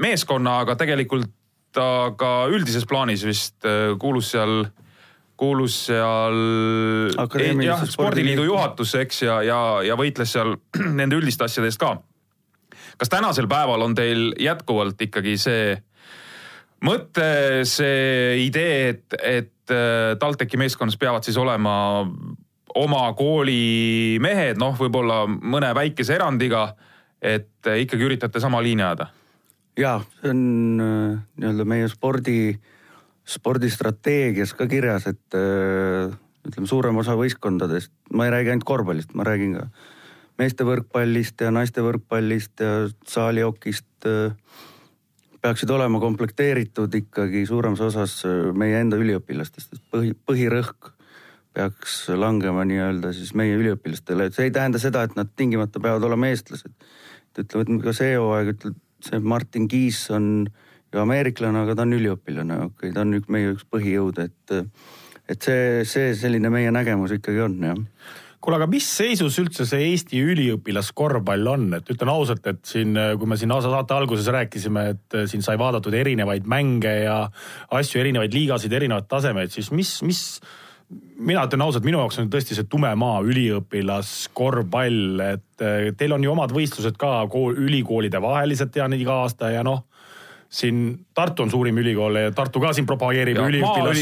[0.00, 1.30] meeskonna, aga tegelikult
[1.74, 4.64] ta ka üldises plaanis vist äh, kuulus seal,
[5.38, 6.38] kuulus seal
[7.14, 10.56] jah, spordiliidu- spordiliidu juhatusse, eks, ja, ja, ja võitles seal
[10.98, 11.94] nende üldiste asjade eest ka.
[12.98, 15.78] kas tänasel päeval on teil jätkuvalt ikkagi see
[16.86, 21.74] mõte, see idee, et, et äh, TalTechi meeskonnas peavad siis olema
[22.80, 26.70] oma kooli mehed, noh, võib-olla mõne väikese erandiga,
[27.22, 29.10] et äh, ikkagi üritate sama liini ajada?
[29.78, 32.56] ja see on äh, nii-öelda meie spordi,
[33.28, 36.12] spordistrateegias ka kirjas, et äh,
[36.48, 39.68] ütleme, suurem osa võistkondadest, ma ei räägi ainult korvpallist, ma räägin ka
[40.40, 42.74] meeste võrkpallist ja naiste võrkpallist ja
[43.08, 44.08] saalijokist
[45.40, 48.14] peaksid olema komplekteeritud ikkagi suuremas osas
[48.56, 50.94] meie enda üliõpilastest, et põhi, põhirõhk
[51.56, 56.04] peaks langema nii-öelda siis meie üliõpilastele, et see ei tähenda seda, et nad tingimata peavad
[56.06, 56.72] olema eestlased.
[57.38, 60.48] Et ütleme, et ka see hooaeg ütleb, see Martin Kiis on
[60.90, 64.56] ju ameeriklane, aga ta on üliõpilane, okei okay,, ta on üks meie üks põhijõude, et
[65.30, 67.78] et see, see selline meie nägemus ikkagi on jah.
[68.40, 73.28] Kuule, aga mis seisus üldse see Eesti üliõpilaskorvpall on, et ütlen ausalt, et siin, kui
[73.28, 77.18] me siin saate alguses rääkisime, et siin sai vaadatud erinevaid mänge ja
[77.76, 80.22] asju, erinevaid liigasid, erinevaid tasemeid, siis mis, mis
[81.20, 86.24] mina ütlen ausalt, minu jaoks on tõesti see tume maa üliõpilaskorvpall, et eh, teil on
[86.24, 89.86] ju omad võistlused ka kool, ülikoolide vahelised tean iga aasta ja noh
[90.50, 94.00] siin Tartu on suurim ülikool ja Tartu ka siin propageerib üliõpilas,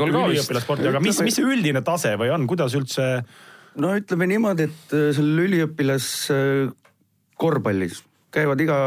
[0.00, 3.08] üliõpilassporti, aga mis, mis see üldine tase või on, kuidas üldse
[3.80, 6.70] no ütleme niimoodi, et äh, seal üliõpilas äh,
[7.40, 8.00] korvpallis
[8.32, 8.78] käivad iga,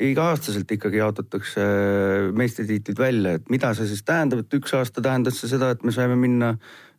[0.00, 5.40] iga-aastaselt ikkagi jaotatakse äh, meistritiitlid välja, et mida see siis tähendab, et üks aasta tähendas
[5.40, 6.56] see seda, et me saime minna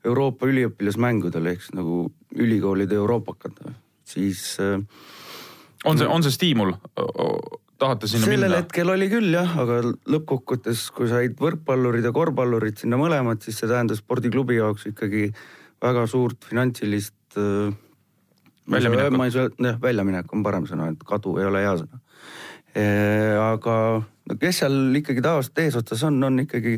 [0.08, 2.08] Euroopa üliõpilasmängudele ehk siis nagu
[2.38, 3.60] ülikoolide euroopakad,
[4.08, 4.82] siis äh,
[5.86, 6.76] on see, on see stiimul
[7.78, 8.62] tahate sinna sellel minna?
[8.64, 13.70] hetkel oli küll jah, aga lõppkokkuvõttes, kui said võrkpallurid ja korvpallurid sinna mõlemad, siis see
[13.70, 15.30] tähendas spordiklubi jaoks ikkagi
[15.84, 17.76] väga suurt finantsilist äh,
[19.32, 22.02] saa, jah, väljaminek on parem sõna, et kadu ei ole hea sõna.
[22.78, 26.78] Aga no kes seal ikkagi tavaliselt eesotsas on, on ikkagi,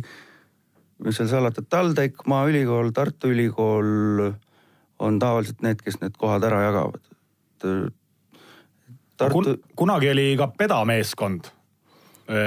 [1.05, 4.29] mis seal salata, TalTech, Maaülikool, Tartu Ülikool
[4.99, 7.03] on tavaliselt need, kes need kohad ära jagavad.
[7.65, 7.87] äh,
[9.19, 11.51] Tartu Kun, kunagi oli ka pedameeskond.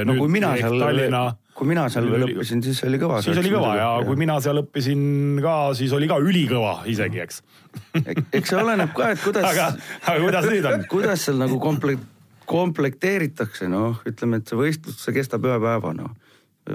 [0.07, 1.23] no kui mina seal Tallinna,
[1.59, 3.19] kui mina seal veel õppisin, siis oli kõva.
[3.25, 7.43] siis oli kõva ja kui mina seal õppisin ka, siis oli ka ülikõva isegi, eks.
[8.39, 9.69] eks see oleneb ka, et kuidas aga,
[10.07, 10.87] aga kuidas nüüd on?
[10.93, 12.07] kuidas seal nagu komplekt,
[12.47, 16.13] komplekteeritakse, noh, ütleme, et see võistlus, see kestab ühe päeva, noh.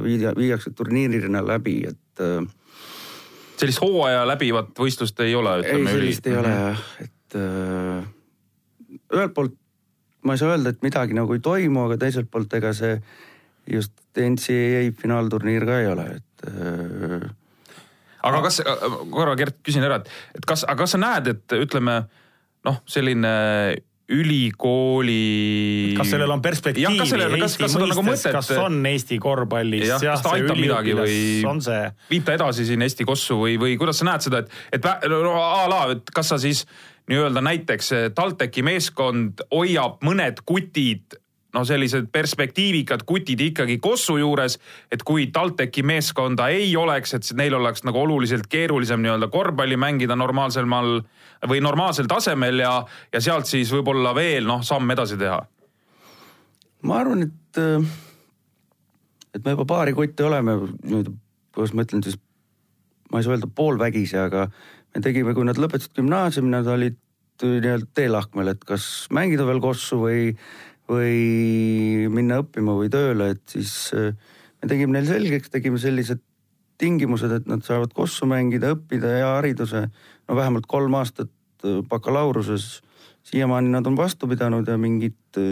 [0.03, 2.43] viia, viiakse turniirina läbi, et äh,
[3.57, 8.03] sellist hooaja läbivat võistlust ei ole, ei, ütleme sellist ei ole jah, et äh,
[9.13, 9.55] ühelt poolt
[10.27, 12.97] ma ei saa öelda, et midagi nagu ei toimu, aga teiselt poolt ega see
[13.71, 17.27] just NCAA finaalturniir ka ei ole, et äh,
[18.27, 18.61] aga kas,
[19.13, 22.01] korra Gert küsin ära, et, et kas, aga kas sa näed, et ütleme
[22.67, 23.33] noh, selline
[24.09, 25.93] ülikooli.
[25.97, 29.87] kas sellel on perspektiivi kas sellel, kas, kas seda nagu mõtet, kas on Eesti korvpallis
[29.89, 31.17] jah, kas ta aitab midagi või
[31.65, 34.89] see, viib ta edasi siin Eesti kossu või, või kuidas sa näed seda, et, et
[35.11, 36.63] no, a la, et kas sa siis
[37.11, 41.19] nii-öelda näiteks eh, TalTechi meeskond hoiab mõned kutid
[41.57, 44.57] no sellised perspektiivikad kutid ikkagi Kossu juures,
[44.93, 50.15] et kui TalTechi meeskonda ei oleks, et neil oleks nagu oluliselt keerulisem nii-öelda korvpalli mängida
[50.19, 51.01] normaalsel maal
[51.49, 52.73] või normaalsel tasemel ja,
[53.13, 55.41] ja sealt siis võib-olla veel noh, samm edasi teha.
[56.87, 57.61] ma arvan, et,
[59.33, 61.11] et me juba paari kotti oleme nüüd,
[61.55, 62.19] kuidas ma ütlen siis,
[63.11, 64.47] ma ei saa öelda poolvägisi, aga
[64.93, 67.01] me tegime, kui nad lõpetasid gümnaasiumi, nad olid
[67.37, 70.31] nii-öelda teelahkmel, et kas mängida veel Kossu või,
[70.87, 74.13] või minna õppima või tööle, et siis äh,
[74.61, 76.23] me tegime neile selgeks, tegime sellised
[76.77, 79.87] tingimused, et nad saavad Kossu mängida, õppida hea hariduse,
[80.27, 81.31] no vähemalt kolm aastat
[81.65, 82.59] äh, bakalaureuse
[83.27, 85.43] siiamaani nad on vastu pidanud ja mingit äh,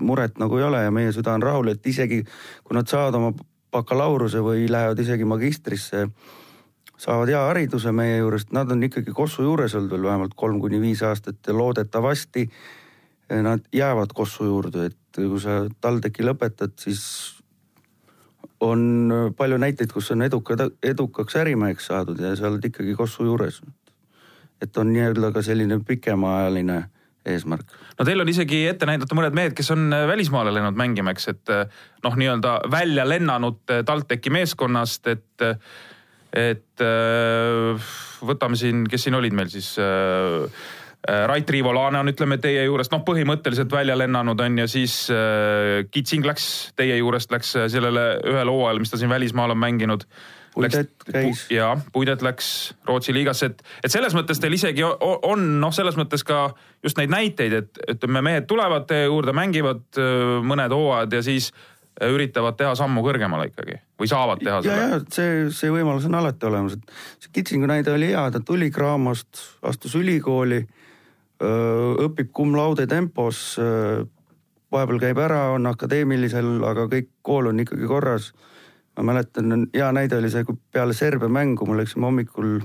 [0.00, 2.22] muret nagu ei ole ja meie süda on rahul, et isegi
[2.64, 3.32] kui nad saavad oma
[3.72, 6.06] bakalaureuse või lähevad isegi magistrisse,
[6.98, 10.80] saavad hea hariduse meie juurest, nad on ikkagi Kossu juures olnud veel vähemalt kolm kuni
[10.80, 12.48] viis aastat ja loodetavasti
[13.28, 17.02] nad jäävad Kossu juurde, et kui sa TalTechi lõpetad, siis
[18.60, 23.60] on palju näiteid, kus on edukad, edukaks ärimeheks saadud ja sa oled ikkagi Kossu juures.
[24.62, 26.84] et on nii-öelda ka selline pikemaajaline
[27.26, 27.66] eesmärk.
[27.98, 31.52] no teil on isegi ette näidata mõned mehed, kes on välismaale läinud mängima, eks, et
[32.04, 35.46] noh, nii-öelda välja lennanud TalTechi meeskonnast, et,
[36.32, 36.84] et
[38.32, 39.76] võtame siin, kes siin olid meil siis
[41.06, 46.26] Rait Riivo-Laane on, ütleme teie juurest, noh, põhimõtteliselt välja lennanud on ja siis äh, Kitsing
[46.26, 50.04] läks teie juurest, läks sellele ühele hooajale, mis ta siin välismaal on mänginud.
[50.58, 51.44] Puidet käis.
[51.54, 56.24] ja Puidet läks Rootsi liigasse, et, et selles mõttes teil isegi on noh, selles mõttes
[56.26, 56.48] ka
[56.84, 61.52] just neid näiteid, et ütleme, mehed tulevad teie juurde, mängivad äh, mõned hooajad ja siis
[61.52, 64.98] äh, üritavad teha sammu kõrgemale ikkagi või saavad teha seda.
[65.14, 69.44] see, see võimalus on alati olemas, et see Kitsingu näide oli hea, ta tuli Craamost,
[69.62, 70.64] astus ülikooli
[71.38, 73.58] õpib cum laude tempos,
[74.72, 78.32] vahepeal käib ära, on akadeemilisel, aga kõik kool on ikkagi korras.
[78.98, 82.60] ma mäletan, hea näide oli see, kui peale Serbia mängu me läksime hommikul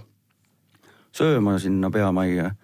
[1.13, 2.55] sööma sinna peamajja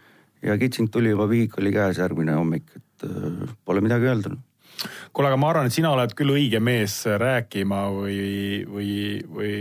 [0.42, 3.06] ja Kitsing tuli juba vihik oli käes järgmine hommik, et
[3.66, 4.34] pole midagi öelda
[5.14, 8.92] kuule, aga ma arvan, et sina oled küll õige mees rääkima või, või,
[9.36, 9.54] või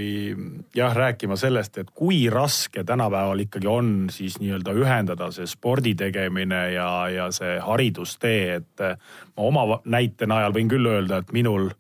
[0.77, 6.63] jah, rääkima sellest, et kui raske tänapäeval ikkagi on siis nii-öelda ühendada see spordi tegemine
[6.75, 11.71] ja, ja see haridustee, et ma oma näite najal võin küll öelda, et minul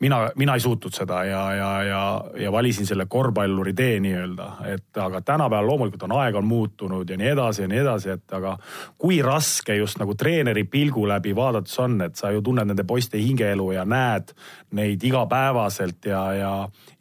[0.00, 4.98] mina, mina ei suutnud seda ja, ja, ja, ja valisin selle korvpalluri tee nii-öelda, et
[5.00, 8.56] aga tänapäeval loomulikult on aeg on muutunud ja nii edasi ja nii edasi, et aga
[8.98, 13.18] kui raske just nagu treeneri pilgu läbi vaadates on, et sa ju tunned nende poiste
[13.18, 14.34] hingeelu ja näed
[14.76, 16.52] neid igapäevaselt ja, ja,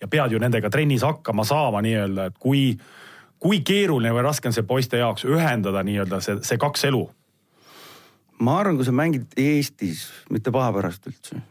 [0.01, 2.77] ja pead ju nendega trennis hakkama saama nii-öelda, et kui,
[3.39, 7.03] kui keeruline või raske on see poiste jaoks ühendada nii-öelda see, see kaks elu?
[8.39, 11.43] ma arvan, kui sa mängid Eestis, mitte paha pärast üldse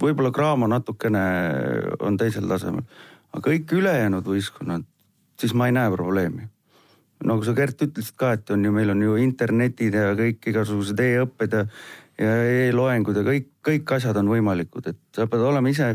[0.00, 1.22] võib-olla Graamo natukene
[2.04, 2.84] on teisel tasemel,
[3.32, 4.86] aga kõik ülejäänud võistkonnad,
[5.40, 6.48] siis ma ei näe probleemi.
[7.24, 11.00] nagu sa, Gert, ütlesid ka, et on ju, meil on ju internetid ja kõik igasugused
[11.00, 11.62] e-õpped ja,
[12.20, 12.34] ja
[12.66, 15.94] e-loengud ja kõik, kõik asjad on võimalikud, et sa pead olema ise,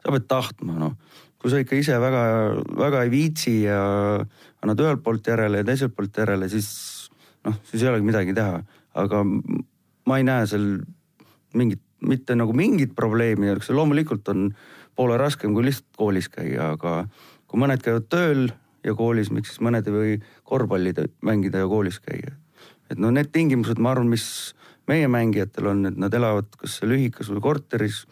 [0.00, 0.96] sa pead tahtma, noh.
[1.36, 2.22] kui sa ikka ise väga,
[2.80, 3.82] väga ei viitsi ja
[4.62, 6.72] annad ühelt poolt järele ja teiselt poolt järele, siis
[7.44, 8.62] noh, siis ei olegi midagi teha,
[9.04, 10.68] aga ma ei näe seal
[11.58, 14.50] mingit mitte nagu mingit probleemi ei oleks, loomulikult on
[14.96, 17.06] poole raskem kui lihtsalt koolis käia, aga
[17.46, 18.48] kui mõned käivad tööl
[18.84, 20.14] ja koolis, miks siis mõned ei või
[20.48, 22.36] korvpalli mängida ja koolis käia.
[22.90, 24.54] et no need tingimused, ma arvan, mis
[24.90, 28.04] meie mängijatel on, et nad elavad kas seal ühikas või korteris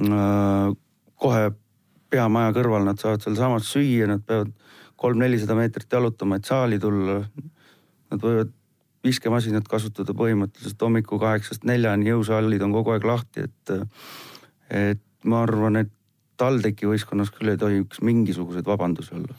[0.00, 0.74] äh,.
[1.16, 1.50] kohe
[2.12, 4.52] peamaja kõrval, nad saavad sealsamas süüa, nad peavad
[5.00, 7.20] kolm-nelisada meetrit jalutama, et saali tulla.
[8.12, 8.52] Nad võivad
[9.06, 13.76] viskemasinat kasutada põhimõtteliselt hommiku kaheksast neljani, jõusaalid on kogu aeg lahti, et,
[14.70, 15.92] et ma arvan, et
[16.36, 19.36] TalTechi võistkonnas küll ei tohiks mingisuguseid vabandusi olla.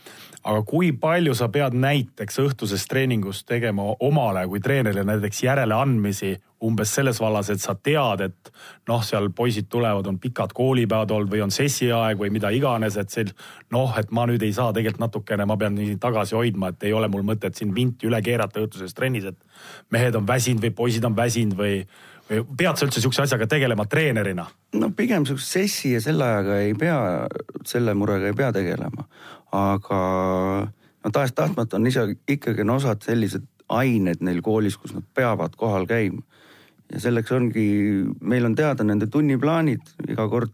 [0.47, 6.89] Aga kui palju sa pead näiteks õhtusest treeningust tegema omale kui treenerile näiteks järeleandmisi umbes
[6.95, 8.51] selles vallas, et sa tead, et
[8.89, 13.13] noh, seal poisid tulevad, on pikad koolipäevad olnud või on sessiaeg või mida iganes, et
[13.13, 13.27] see
[13.73, 16.95] noh, et ma nüüd ei saa tegelikult natukene, ma pean nii tagasi hoidma, et ei
[16.97, 19.37] ole mul mõtet siin vinti üle keerata õhtuses trennis, et
[19.93, 21.83] mehed on väsinud või poisid on väsinud või
[22.27, 24.47] pead sa üldse sihukese asjaga tegelema treenerina?
[24.75, 26.99] no pigem sihukese sessi ja selle ajaga ei pea,
[27.65, 29.07] selle murega ei pea tegelema
[29.51, 29.99] aga
[31.03, 35.87] no tahes-tahtmata on ise ikkagi on osad sellised ained neil koolis, kus nad peavad kohal
[35.87, 36.21] käima.
[36.91, 37.67] ja selleks ongi,
[38.21, 40.53] meil on teada nende tunniplaanid iga kord,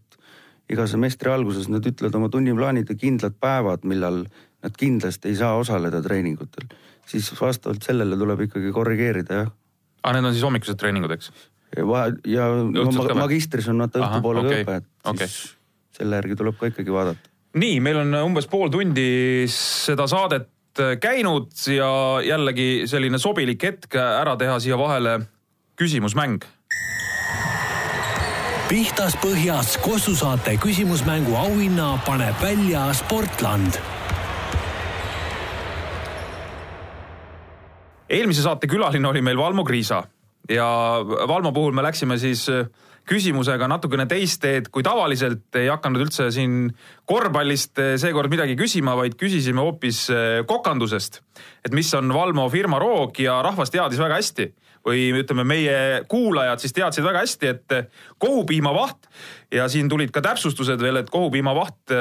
[0.70, 4.24] iga semestri alguses nad ütlevad oma tunniplaanid ja kindlad päevad, millal
[4.64, 6.66] nad kindlasti ei saa osaleda treeningutel.
[7.06, 9.50] siis vastavalt sellele tuleb ikkagi korrigeerida, jah.
[10.02, 11.30] aa, ah, need on siis hommikused treeningud, eks?
[11.76, 15.28] Ja, ja no, magistris on vaata õhtupoole ka okay, õpe, et okay.
[15.28, 15.54] siis
[15.94, 20.96] selle järgi tuleb ka ikkagi vaadata nii, meil on umbes pool tundi seda saadet äh,
[21.02, 21.88] käinud ja
[22.24, 25.20] jällegi selline sobilik hetk ära teha siia vahele
[25.78, 26.44] küsimusmäng.
[28.68, 33.78] pihtas põhjas Kossu saate küsimusmängu auhinna paneb välja Sportland.
[38.08, 40.04] eelmise saate külaline oli meil Valmo Kriisa
[40.48, 40.66] ja
[41.28, 42.66] Valmo puhul me läksime siis äh,
[43.08, 45.46] küsimusega natukene teist teed kui tavaliselt.
[45.60, 46.72] ei hakanud üldse siin
[47.08, 51.20] korvpallist eh, seekord midagi küsima, vaid küsisime hoopis eh, kokandusest.
[51.64, 54.52] et mis on Valmo firma roog ja rahvas teadis väga hästi
[54.84, 55.76] või ütleme, meie
[56.08, 59.06] kuulajad siis teadsid väga hästi, et kohupiimavaht
[59.56, 61.94] ja siin tulid ka täpsustused veel, et kohupiimavaht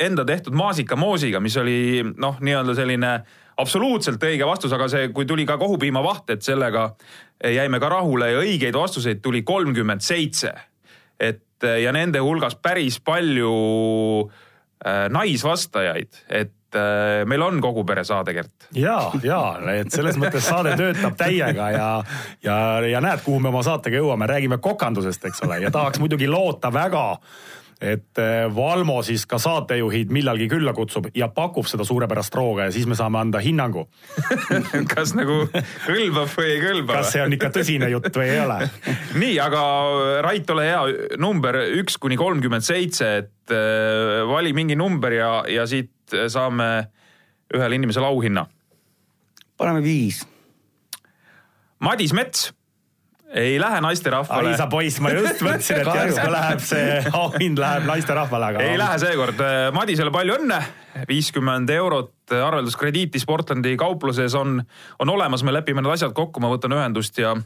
[0.00, 3.10] enda tehtud maasikamoosiga, mis oli noh, nii-öelda selline
[3.60, 6.90] absoluutselt õige vastus, aga see, kui tuli ka kohupiimavaht, et sellega
[7.54, 10.52] jäime ka rahule ja õigeid vastuseid tuli kolmkümmend seitse.
[11.20, 13.50] et ja nende hulgas päris palju
[14.24, 18.68] äh, naisvastajaid, et äh, meil on kogu pere saade, Gert.
[18.76, 19.40] ja, ja
[19.74, 21.88] et selles mõttes saade töötab täiega ja,
[22.44, 26.30] ja, ja näed, kuhu me oma saatega jõuame, räägime kokandusest, eks ole, ja tahaks muidugi
[26.30, 27.04] loota väga
[27.80, 32.74] et eh, Valmo siis ka saatejuhid millalgi külla kutsub ja pakub seda suurepärast rooga ja
[32.74, 33.86] siis me saame anda hinnangu
[34.94, 35.42] kas nagu
[35.86, 36.98] kõlbab või ei kõlba?
[37.00, 38.58] kas see on ikka tõsine jutt või ei ole
[39.22, 39.64] nii, aga
[40.26, 40.82] Rait, ole hea,
[41.20, 46.70] number üks kuni kolmkümmend seitse, et äh, vali mingi number ja, ja siit saame
[47.54, 48.44] ühele inimesele auhinna.
[49.58, 50.22] paneme viis.
[51.80, 52.50] Madis Mets
[53.34, 54.48] ei lähe naisterahvale.
[54.48, 58.62] ai sa poiss, ma just mõtlesin, et järsku läheb see auhind läheb naisterahvale, aga.
[58.66, 59.42] ei lähe seekord.
[59.74, 60.60] Madisele palju õnne.
[61.08, 64.58] viiskümmend eurot arvelduskrediiti Sportlandi kaupluses on,
[64.98, 67.36] on olemas, me lepime need asjad kokku, ma võtan ühendust ja,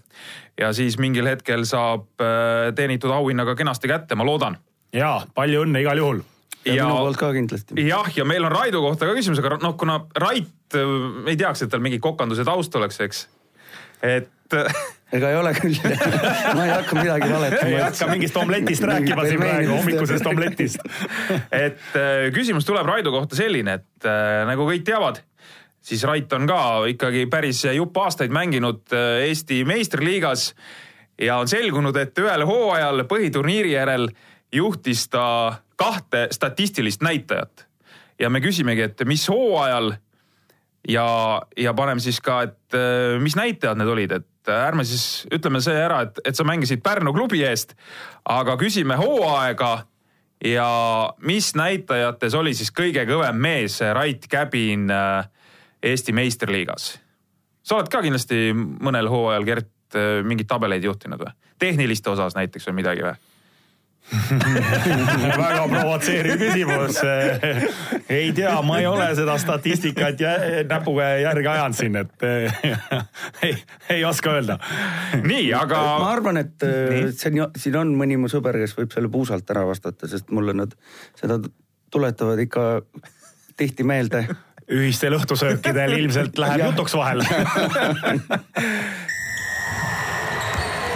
[0.61, 4.57] ja siis mingil hetkel saab äh, teenitud auhinna ka kenasti kätte, ma loodan.
[4.92, 6.25] ja palju õnne igal juhul
[6.64, 7.77] ja, ja minu poolt ka kindlasti.
[7.85, 11.66] jah, ja meil on Raido kohta ka küsimus, aga noh, kuna Rait äh, ei teaks,
[11.66, 13.27] et tal mingi kokanduse taust oleks, eks.
[14.01, 14.31] et
[15.14, 15.77] ega ei ole küll
[16.57, 17.68] ma ei hakka midagi valetama.
[17.70, 20.88] ei hakka mingist omletist rääkima siin praegu, hommikusest omletist
[21.64, 25.20] et äh, küsimus tuleb Raido kohta selline, et äh, nagu kõik teavad,
[25.85, 30.50] siis Rait on ka ikkagi päris jupp aastaid mänginud äh, Eesti meistriliigas
[31.20, 34.09] ja on selgunud, et ühel hooajal põhiturniiri järel
[34.55, 35.27] juhtis ta
[35.79, 37.66] kahte statistilist näitajat.
[38.18, 39.94] ja me küsimegi, et mis hooajal
[40.88, 41.07] ja,
[41.59, 42.77] ja paneme siis ka, et
[43.22, 46.83] mis näitajad need olid, et et ärme siis ütleme see ära, et, et sa mängisid
[46.85, 47.75] Pärnu klubi eest,
[48.29, 49.73] aga küsime hooaega
[50.45, 50.69] ja
[51.25, 55.29] mis näitajates oli siis kõige kõvem mees Rait Käbin äh,
[55.83, 56.95] Eesti meistriliigas?
[57.65, 61.33] sa oled ka kindlasti mõnel hooajal, Gert, äh, mingeid tabeleid juhtinud või?
[61.59, 63.17] tehniliste osas näiteks või midagi või?
[65.45, 66.99] väga provotseeriv küsimus.
[68.12, 70.35] ei tea, ma ei ole seda statistikat jä,
[70.69, 72.27] näpuga järgi ajanud siin, et
[73.47, 73.57] ei,
[73.97, 74.59] ei oska öelda.
[75.25, 75.81] nii, aga.
[76.05, 77.12] ma arvan, et nii.
[77.17, 80.77] siin, siin on mõni mu sõber, kes võib selle puusalt ära vastata, sest mulle nad
[81.21, 81.40] seda
[81.95, 82.69] tuletavad ikka
[83.57, 84.27] tihti meelde.
[84.69, 87.25] ühistel õhtusöökidel ilmselt läheb jutuks vahel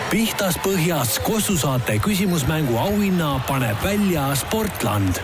[0.08, 5.20] pihtas põhjas Kossu saate küsimusmängu auhinna paneb välja Sportland.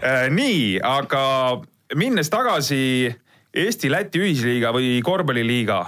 [0.00, 1.22] Äh, nii, aga
[1.96, 2.82] minnes tagasi
[3.50, 5.80] Eesti-Läti ühisliiga või korvpalliliiga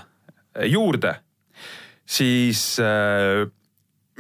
[0.73, 1.15] juurde,
[2.09, 3.45] siis äh,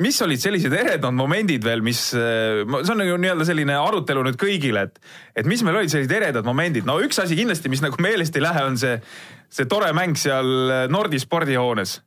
[0.00, 4.86] mis olid sellised eredad momendid veel, mis, see on nagu nii-öelda selline arutelu nüüd kõigile,
[4.88, 5.02] et,
[5.36, 8.44] et mis meil olid sellised eredad momendid, no üks asi kindlasti, mis nagu meelest ei
[8.46, 8.96] lähe, on see,
[9.52, 11.98] see tore mäng seal Nordi spordihoones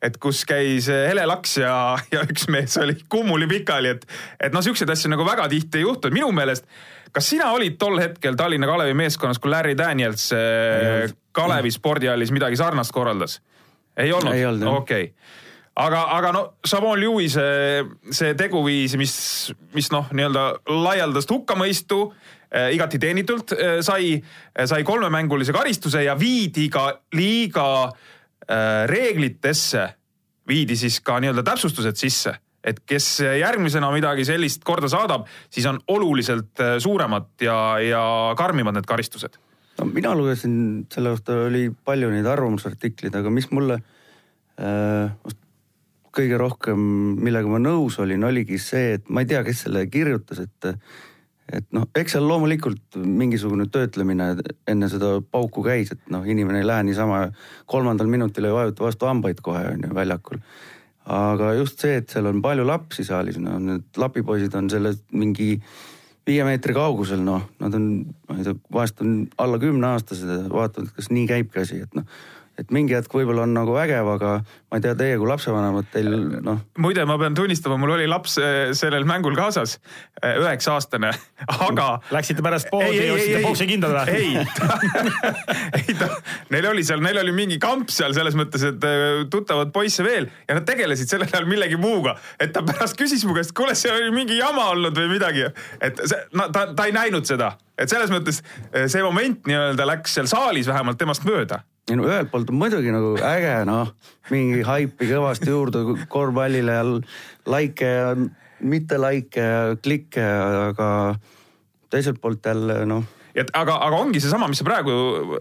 [0.00, 1.74] et kus käis Hele Laks ja,
[2.14, 4.06] ja üks mees oli kummuli pikali, et,
[4.40, 6.68] et noh, siukseid asju nagu väga tihti ei juhtu, et minu meelest
[7.12, 12.58] kas sina olid tol hetkel Tallinna Kalevi meeskonnas, kui Larry Daniels äh, Kalevi spordihallis midagi
[12.60, 13.40] sarnast korraldas?
[13.98, 14.34] ei olnud?
[14.76, 15.48] okei okay.
[15.80, 17.46] Aga, aga no Savon Lewis'e
[18.14, 19.14] see teguviis, mis,
[19.76, 20.44] mis noh, nii-öelda
[20.84, 24.16] laialdast hukkamõistu äh, igati teenitult äh, sai,
[24.66, 29.86] sai kolmemängulise karistuse ja viidi ka liiga äh, reeglitesse,
[30.50, 33.06] viidi siis ka nii-öelda täpsustused sisse et kes
[33.40, 38.02] järgmisena midagi sellist korda saadab, siis on oluliselt suuremad ja, ja
[38.36, 39.38] karmimad need karistused.
[39.78, 43.78] no mina lugesin selle kohta oli palju neid arvamusartikleid, aga mis mulle
[44.60, 45.08] äh,
[46.14, 46.80] kõige rohkem,
[47.22, 50.74] millega ma nõus olin, oligi see, et ma ei tea, kes selle kirjutas, et
[51.50, 54.28] et noh, eks seal loomulikult mingisugune töötlemine
[54.70, 57.24] enne seda pauku käis, et noh, inimene ei lähe niisama
[57.70, 60.38] kolmandal minutil ei vajuta vastu hambaid kohe on ju väljakul.
[61.10, 65.56] Aga just see, et seal on palju lapsi saalis, no need lapipoisid on sellest mingi
[66.28, 67.88] viie meetri kaugusel, noh, nad on,
[68.30, 72.06] ma ei tea, vahest on alla kümneaastased ja vaatavad, kas nii käibki asi, et noh
[72.60, 74.32] et mingi hetk võib-olla on nagu vägev, aga
[74.70, 76.12] ma ei tea, teie kui lapsevanemad, teil
[76.46, 76.60] noh.
[76.78, 79.76] muide, ma pean tunnistama, mul oli laps eh, sellel mängul kaasas,
[80.22, 81.10] eh, üheksa aastane,
[81.66, 81.88] aga.
[82.14, 84.14] Läksite pärast poodi ja ostsite poksikindad või?
[84.14, 84.44] ei,
[85.80, 86.10] ei ta,
[86.54, 88.86] neil oli seal, neil oli mingi kamp seal selles mõttes, et
[89.32, 92.14] tuttavad poisse veel ja nad tegelesid sellel ajal millegi muuga.
[92.38, 95.48] et ta pärast küsis mu käest, kuule, seal oli mingi jama olnud või midagi.
[95.82, 98.38] et see, no ta, ta ei näinud seda, et selles mõttes
[98.70, 102.92] see moment nii-öelda läks seal saalis vähemalt temast mööda ei no ühelt poolt on muidugi
[102.94, 103.90] nagu äge noh,
[104.30, 106.84] mingi haipi kõvasti juurde korvpallile ja
[107.50, 108.10] likee ja
[108.60, 110.26] mitte likee ja klikke,
[110.70, 110.90] aga
[111.90, 113.04] teiselt poolt jälle noh.
[113.34, 115.38] et aga, aga ongi seesama, mis sa praegu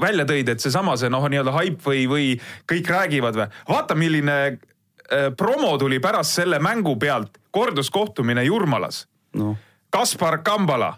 [0.00, 2.32] välja tõid, et seesama see noh, nii-öelda haip või, või
[2.70, 3.48] kõik räägivad või.
[3.68, 9.04] vaata, milline äh, promo tuli pärast selle mängu pealt, korduskohtumine Jurmalas
[9.38, 9.56] no..
[9.94, 10.94] Kaspar Kambala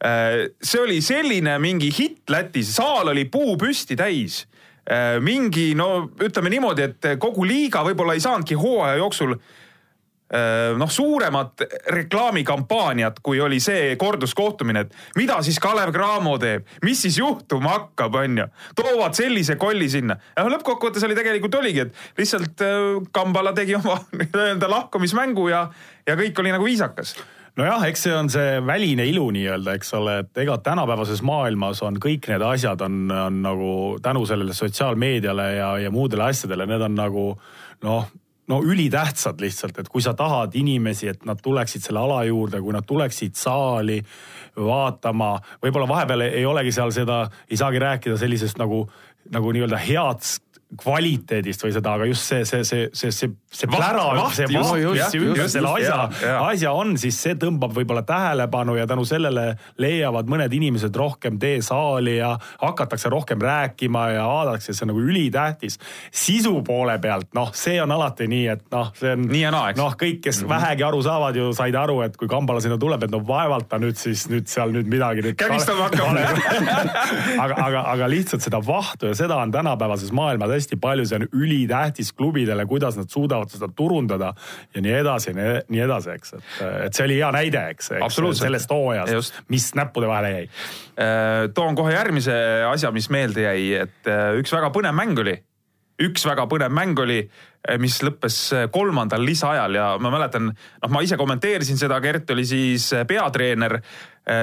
[0.00, 4.46] Äh, see oli selline mingi hitt Lätis, saal oli puu püsti täis.
[4.88, 10.90] Äh, mingi no ütleme niimoodi, et kogu liiga võib-olla ei saanudki hooaja jooksul äh, noh,
[10.90, 17.74] suuremat reklaamikampaaniat, kui oli see korduskohtumine, et mida siis Kalev Cramo teeb, mis siis juhtuma
[17.74, 18.48] hakkab, onju.
[18.78, 20.16] toovad sellise kolli sinna.
[20.40, 22.64] lõppkokkuvõttes oli tegelikult oligi, et lihtsalt
[23.12, 25.66] Kambala tegi oma nii-öelda lahkumismängu ja,
[26.08, 27.18] ja kõik oli nagu viisakas
[27.58, 31.98] nojah, eks see on see väline ilu nii-öelda, eks ole, et ega tänapäevases maailmas on
[32.02, 33.72] kõik need asjad on, on nagu
[34.02, 37.24] tänu sellele sotsiaalmeediale ja, ja muudele asjadele, need on nagu
[37.86, 38.10] noh,
[38.50, 42.74] no ülitähtsad lihtsalt, et kui sa tahad inimesi, et nad tuleksid selle ala juurde, kui
[42.74, 44.00] nad tuleksid saali
[44.56, 48.84] vaatama, võib-olla vahepeal ei olegi seal seda, ei saagi rääkida sellisest nagu,
[49.30, 50.24] nagu nii-öelda head
[50.78, 55.16] kvaliteedist või seda, aga just see, see, see, see, see, see plära, see vaht, mis
[55.18, 55.96] ümber selle asja,
[56.44, 61.58] asja on, siis see tõmbab võib-olla tähelepanu ja tänu sellele leiavad mõned inimesed rohkem tee
[61.66, 65.80] saali ja hakatakse rohkem rääkima ja vaadatakse, see on nagu ülitähtis.
[66.14, 69.26] sisu poole pealt, noh, see on alati nii, et noh, see on.
[69.32, 69.80] nii ja naa, eks.
[69.82, 70.54] noh, kõik, kes mm -hmm.
[70.54, 73.82] vähegi aru saavad ju said aru, et kui Kambala sinna tuleb, et no vaevalt ta
[73.82, 76.14] nüüd siis nüüd seal nüüd midagi kägistama hakkab
[77.44, 81.26] aga, aga, aga lihtsalt seda vahtu ja seda on tänapäevases maailmas hästi palju, see on
[81.32, 84.32] ülitähtis klubidele, kuidas nad suudavad seda turundada
[84.74, 86.48] ja nii edasi ja nii edasi, eks, et,
[86.86, 90.48] et see oli hea näide, eks, eks, sellest hooajast, mis näppude vahele jäi.
[91.00, 92.34] Äh, toon kohe järgmise
[92.70, 95.38] asja, mis meelde jäi, et äh, üks väga põnev mäng oli
[96.00, 97.18] üks väga põnev mäng oli,
[97.68, 98.38] äh, mis lõppes
[98.72, 103.80] kolmandal lisaajal ja ma mäletan, noh, ma ise kommenteerisin seda, Gert oli siis peatreener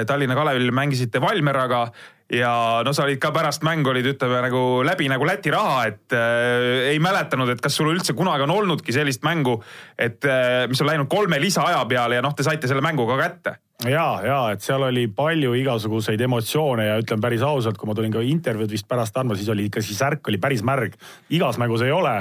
[0.07, 1.85] Tallinna Kalevil, mängisite Valmeraga
[2.33, 6.15] ja no sa olid ka pärast mängu olid, ütleme nagu läbi nagu Läti raha, et
[6.15, 9.59] äh, ei mäletanud, et kas sul üldse kunagi on olnudki sellist mängu,
[9.97, 13.19] et äh, mis on läinud kolme lisaaja peale ja noh, te saite selle mängu ka
[13.21, 13.57] kätte.
[13.85, 18.13] Ja, ja et seal oli palju igasuguseid emotsioone ja ütlen päris ausalt, kui ma tulin
[18.13, 20.95] ka intervjuud vist pärast andma, siis oli ikka siis särk oli päris märg.
[21.29, 22.15] igas mängus ei ole,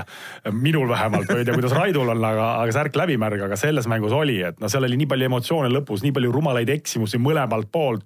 [0.52, 3.88] minul vähemalt, ma ei tea, kuidas Raidul on, aga, aga särk läbi märg, aga selles
[3.88, 7.72] mängus oli, et noh, seal oli nii palju emotsioone lõpus, nii palju rumalaid eksimusi mõlemalt
[7.72, 8.04] poolt.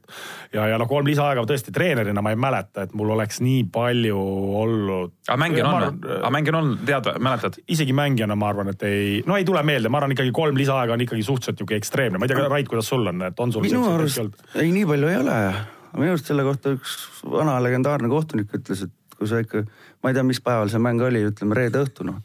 [0.55, 4.23] ja, ja noh, kolm lisaaega tõesti treenerina ma ei mäleta, et mul oleks nii palju
[4.63, 5.17] olnud.
[5.27, 6.15] aga mängijana on või?
[6.21, 7.59] aga mängijana on, tead, mäletad?
[7.67, 10.95] isegi mängijana ma arvan, et ei, no ei tule meelde, ma arvan ikkagi kolm lisaaega
[10.95, 13.65] on ikkagi suhteliselt niisugune ekstreemne, ma ei tea, Rait, kuidas sul on, et on sul
[13.65, 15.37] minu arust, ei nii palju ei ole.
[15.97, 19.65] minu arust selle kohta üks vana legendaarne kohtunik ütles, et kui sa ikka,
[20.03, 22.21] ma ei tea, mis päeval see mäng oli, ütleme reede õhtu noh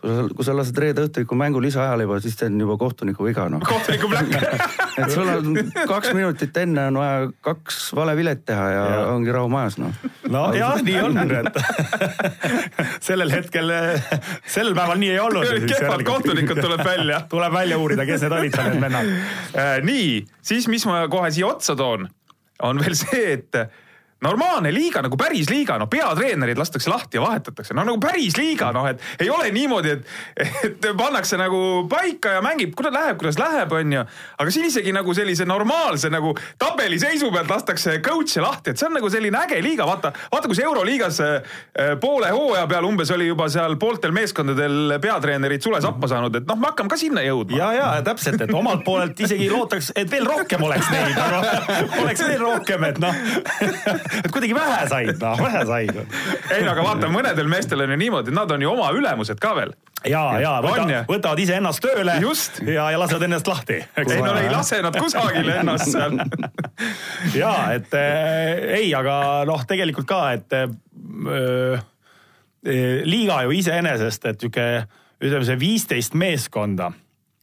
[0.00, 3.26] kui sa, kui sa lased reede õhtuiku mängu lisaajal juba, siis see on juba kohtuniku
[3.26, 3.62] viga noh.
[3.66, 4.32] kohtuniku pläkk
[5.00, 9.02] et sul on kaks minutit enne on vaja kaks valevilet teha ja, ja.
[9.12, 9.92] ongi rahu majas noh.
[10.32, 11.60] no jah, nii on, et
[13.08, 13.74] sellel hetkel,
[14.48, 15.68] sel päeval nii ei olnud.
[15.68, 19.76] kehvad kohtunikud tuleb välja tuleb välja uurida, kes need olid seal need vennad äh,.
[19.84, 22.08] nii, siis mis ma kohe siia otsa toon,
[22.64, 23.62] on veel see, et
[24.20, 28.68] normaalne liiga nagu päris liiga, no peatreenerid lastakse lahti ja vahetatakse, no nagu päris liiga,
[28.76, 30.10] noh, et ei ole niimoodi, et,
[30.66, 31.60] et pannakse nagu
[31.90, 34.04] paika ja mängib, kuidas läheb, kuidas läheb, onju.
[34.44, 38.98] aga siin isegi nagu sellise normaalse nagu tabeliseisu pealt lastakse coach'e lahti, et see on
[38.98, 41.56] nagu selline äge liiga, vaata, vaata, kus Euroliigas äh,
[42.00, 46.60] poole hooaja peal umbes oli juba seal pooltel meeskondadel peatreenerid sule sappa saanud, et noh,
[46.60, 47.56] me hakkame ka sinna jõudma.
[47.56, 51.16] ja, ja täpselt, et omalt poolelt isegi loodaks, et veel rohkem oleks neid,
[52.04, 53.16] oleks veel rohkem, et noh
[54.24, 56.00] et kuidagi vähe said, noh, vähe said.
[56.54, 59.54] ei no aga vaata, mõnedel meestel on ju niimoodi, nad on ju oma ülemused ka
[59.58, 59.74] veel
[60.08, 62.62] ja, ja võta, võtavad ise ennast tööle Just.
[62.66, 63.80] ja, ja lasevad ennast lahti.
[64.00, 66.18] ei no ei lase nad kusagile ennast seal
[67.42, 71.84] ja et äh, ei, aga noh, tegelikult ka, et äh,
[73.08, 74.66] liiga ju iseenesest, et sihuke
[75.20, 76.90] ütleme, see viisteist meeskonda,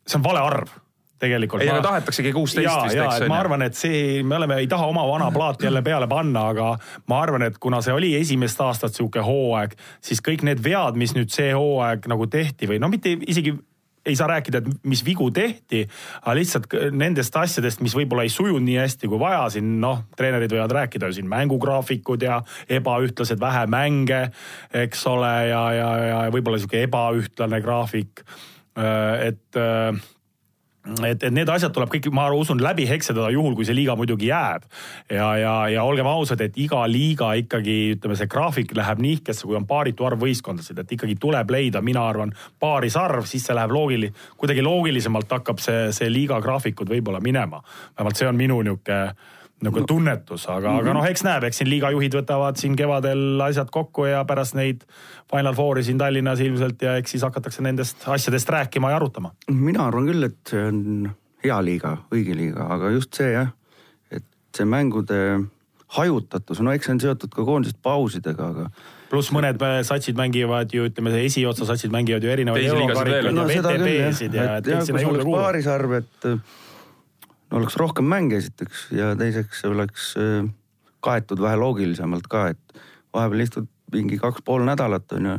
[0.08, 0.76] see on vale arv
[1.20, 1.64] tegelikult.
[1.64, 3.28] ei, aga tahetaksegi kuusteist vist, eks.
[3.30, 6.74] ma arvan, et see, me oleme, ei taha oma vana plaati jälle peale panna, aga
[7.10, 11.16] ma arvan, et kuna see oli esimest aastat sihuke hooaeg, siis kõik need vead, mis
[11.18, 13.56] nüüd see hooaeg nagu tehti või no mitte isegi
[14.08, 15.82] ei saa rääkida, et mis vigu tehti,
[16.22, 20.54] aga lihtsalt nendest asjadest, mis võib-olla ei sujunud nii hästi kui vaja, siin noh, treenerid
[20.56, 22.40] võivad rääkida siin mängugraafikud ja
[22.80, 24.22] ebaühtlased, vähe mänge,
[24.86, 28.24] eks ole, ja, ja, ja võib-olla sihuke ebaühtlane graafik.
[29.28, 29.58] et
[31.06, 34.30] et, et need asjad tuleb kõik, ma usun, läbi hekseldada juhul, kui see liiga muidugi
[34.32, 34.68] jääb.
[35.12, 39.58] ja, ja, ja olgem ausad, et iga liiga ikkagi ütleme, see graafik läheb nihkesse, kui
[39.60, 44.14] on paaritu arv võistkondasid, et ikkagi tuleb leida, mina arvan, paarisarv, siis see läheb loogili-,
[44.38, 47.64] kuidagi loogilisemalt hakkab see, see liiga graafikud võib-olla minema.
[47.98, 49.02] vähemalt see on minu nihuke
[49.66, 49.86] nagu no.
[49.90, 50.80] tunnetus, aga mm, -hmm.
[50.80, 54.56] aga noh, eks näeb, eks siin liiga juhid võtavad siin kevadel asjad kokku ja pärast
[54.58, 54.84] neid
[55.32, 59.34] Final Fouri siin Tallinnas ilmselt ja eks siis hakatakse nendest asjadest rääkima ja arutama.
[59.50, 61.10] mina arvan küll, et see on
[61.44, 63.50] hea liiga, õige liiga, aga just see jah,
[64.12, 64.26] et
[64.58, 65.48] see mängude
[65.98, 68.70] hajutatus, no eks see on seotud ka koondiste pausidega, aga
[69.10, 73.62] pluss mõned satsid mängivad ju ütleme, see esiotsas satsid mängivad ju erinevaid eurokarikaid no, ja
[73.64, 75.46] VTB-sid ja, et kõik sinna juurde kuulub.
[75.46, 76.32] paarisarv, et
[77.52, 80.48] no oleks rohkem mänge esiteks ja teiseks oleks äh,
[81.04, 82.80] kaetud vähe loogilisemalt ka, et
[83.16, 85.38] vahepeal istud mingi kaks pool nädalat on ju.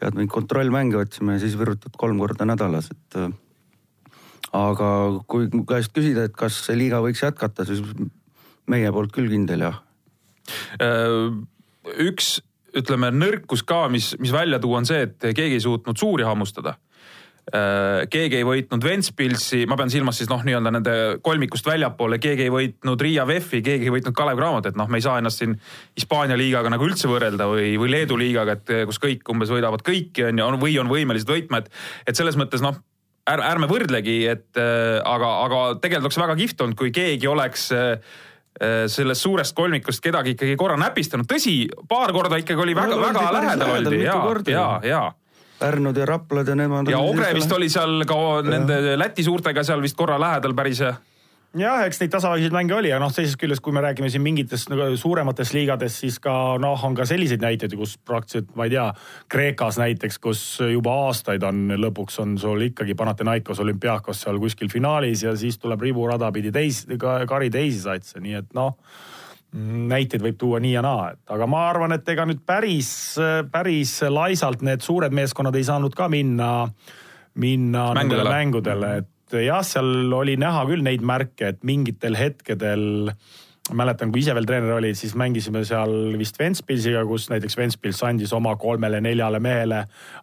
[0.00, 3.18] pead mingeid kontrollmänge otsima ja siis virutad kolm korda nädalas, et.
[3.20, 3.32] Äh,
[4.54, 4.88] aga
[5.26, 7.80] kui mu käest küsida, et kas see liiga võiks jätkata, siis
[8.70, 9.80] meie poolt küll kindel jah.
[10.82, 11.30] Äh,
[12.06, 12.36] üks
[12.74, 16.74] ütleme nõrkus ka, mis, mis välja tuua, on see, et keegi ei suutnud suuri hammustada
[17.44, 22.52] keegi ei võitnud Ventspilsi, ma pean silmas siis noh, nii-öelda nende kolmikust väljapoole, keegi ei
[22.52, 25.52] võitnud Riia VEF-i, keegi ei võitnud Kalev Cramot, et noh, me ei saa ennast siin
[25.92, 30.24] Hispaania liigaga nagu üldse võrrelda või, või Leedu liigaga, et kus kõik umbes võidavad kõiki
[30.30, 31.68] on ju, või on võimelised võitma, et,
[32.08, 32.80] et selles mõttes noh
[33.30, 37.68] ärme, ärme võrdlegi, et äh, aga, aga tegelikult oleks väga kihvt olnud, kui keegi oleks
[37.76, 38.14] äh,
[38.88, 43.72] sellest suurest kolmikust kedagi ikkagi korra näpistanud, tõsi, paar korda ikkagi oli väga, väga lähedal
[43.80, 45.00] oldi ja, ja, ja
[45.64, 46.92] Pärnud ja Raplad ja nemad.
[46.92, 49.00] ja Ogre vist oli seal ka nende ja.
[49.00, 50.84] Läti suurtega seal vist korra lähedal päris
[51.58, 54.70] jah, eks neid tasavägiseid mänge oli, aga noh, teisest küljest, kui me räägime siin mingitest
[54.72, 58.88] nagu suurematest liigades, siis ka noh, on ka selliseid näiteid, kus praktiliselt ma ei tea,
[59.30, 65.24] Kreekas näiteks, kus juba aastaid on, lõpuks on sul ikkagi Panathinaikos, olümpiaakos seal kuskil finaalis
[65.26, 68.74] ja siis tuleb riburada pidi teisi, kari teisi satse, nii et noh
[69.54, 72.90] näiteid võib tuua nii ja naa, et aga ma arvan, et ega nüüd päris,
[73.52, 76.50] päris laisalt need suured meeskonnad ei saanud ka minna,
[77.38, 83.14] minna mängudele, mängudele, et jah, seal oli näha küll neid märke, et mingitel hetkedel
[83.72, 88.34] mäletan, kui ise veel treener olid, siis mängisime seal vist Ventspilsiga, kus näiteks Ventspils andis
[88.36, 89.78] oma kolmele-neljale mehele,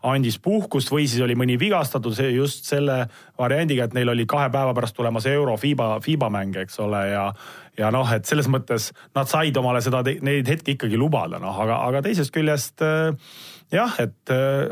[0.06, 3.00] andis puhkust või siis oli mõni vigastatud, just selle
[3.40, 7.26] variandiga, et neil oli kahe päeva pärast tulemas euro FIBA, FIBA mäng, eks ole, ja
[7.80, 11.82] ja noh, et selles mõttes nad said omale seda, neid hetki ikkagi lubada, noh, aga,
[11.88, 13.12] aga teisest küljest äh,
[13.72, 14.72] jah, et äh,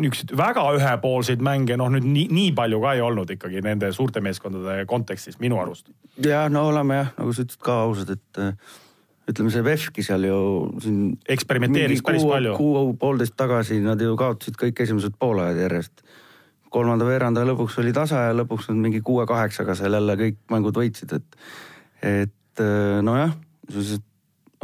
[0.00, 4.22] niisuguseid väga ühepoolseid mänge, noh nüüd nii, nii palju ka ei olnud ikkagi nende suurte
[4.24, 5.90] meeskondade kontekstis minu arust.
[6.24, 8.78] ja no oleme jah, nagu sa ütlesid ka ausad, et äh,
[9.30, 10.40] ütleme, see VEF-ki seal ju
[10.82, 10.98] siin.
[11.28, 12.56] eksperimenteeris päris kuu, palju.
[12.58, 16.04] kuu-poolteist tagasi nad ju kaotasid kõik esimesed poolajad järjest.
[16.70, 21.16] kolmanda veeranda lõpuks oli tasa ja lõpuks nad mingi kuue-kaheksaga seal jälle kõik mängud võitsid,
[21.18, 21.40] et,
[22.02, 23.36] et äh, nojah,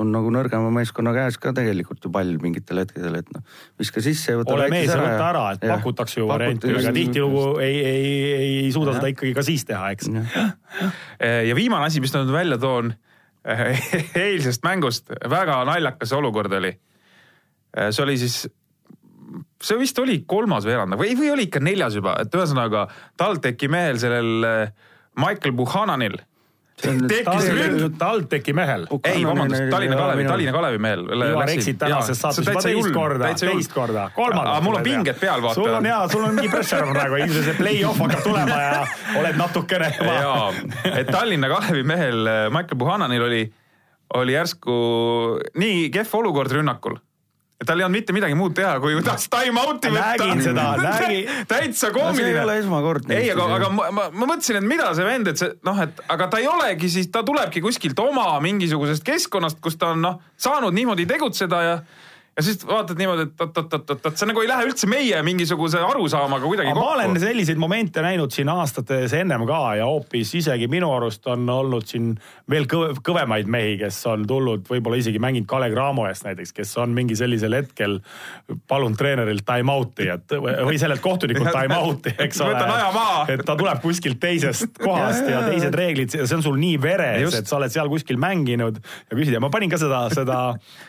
[0.01, 3.45] on nagu nõrgema meeskonna käes ka tegelikult ju pall mingitel hetkedel, et noh,
[3.81, 6.93] viska sisse ja võta ole mees ja võta ära, et ja, pakutakse ju varianti, aga
[6.97, 8.99] tihtilugu ei, ei, ei, ei suuda ja.
[9.01, 10.11] seda ikkagi ka siis teha, eks.
[11.49, 12.93] ja viimane asi, mis ma nüüd välja toon
[14.27, 16.75] eilsest mängust, väga naljakas olukord oli.
[17.89, 18.41] see oli siis,
[19.63, 24.03] see vist oli kolmas veerand või, või oli ikka neljas juba, et ühesõnaga TalTechi mehel
[24.03, 24.51] sellel
[25.17, 26.21] Michael Buchananil
[26.83, 27.47] tekkis
[27.99, 28.87] TalTechi mehel.
[29.05, 31.05] ei, vabandust, Tallinna Kalevi, Tallinna Kalevi mehel.
[31.31, 34.63] Ivar eksid tänases saates juba teist korda, teist korda, kolmandat.
[34.65, 35.55] mul on pinged peal, vaata.
[35.55, 38.85] sul on hea, sul on mingi pressure praegu, ilmselt see play-off hakkab tulema ja
[39.21, 40.19] oled natukene juba.
[40.21, 40.53] jaa,
[40.93, 43.43] et Tallinna Kalevi mehel eh, Michael Buhananil oli,
[44.21, 44.79] oli järsku
[45.57, 47.01] nii kehv olukord rünnakul
[47.65, 50.17] tal ei olnud mitte midagi muud teha, kui tahtis time out'i võtta.
[50.21, 51.31] nägin seda, nägin.
[51.49, 52.27] täitsa koomiline no,.
[52.27, 53.17] see ei ole esmakordne.
[53.17, 56.03] ei, aga, aga ma, ma, ma mõtlesin, et mida see vend, et see noh, et
[56.13, 60.21] aga ta ei olegi siis, ta tulebki kuskilt oma mingisugusest keskkonnast, kus ta on noh,
[60.37, 61.79] saanud niimoodi tegutseda ja
[62.37, 66.69] ja siis vaatad niimoodi, et oot-oot-oot-oot, see nagu ei lähe üldse meie mingisuguse arusaamaga kuidagi
[66.69, 66.83] kokku.
[66.85, 71.49] ma olen selliseid momente näinud siin aastates ennem ka ja hoopis isegi minu arust on
[71.51, 72.11] olnud siin
[72.51, 76.75] veel kõve, kõvemaid mehi, kes on tulnud, võib-olla isegi mänginud Kalev Cramo eest näiteks, kes
[76.83, 77.99] on mingi sellisel hetkel
[78.69, 82.61] palunud treenerilt time out'i, et või sellelt kohtunikult time out'i, eks ole.
[83.33, 87.49] et ta tuleb kuskilt teisest kohast ja teised reeglid, see on sul nii veres, et
[87.49, 90.39] sa oled seal kuskil mänginud ja küsid ja ma panin ka seda, seda,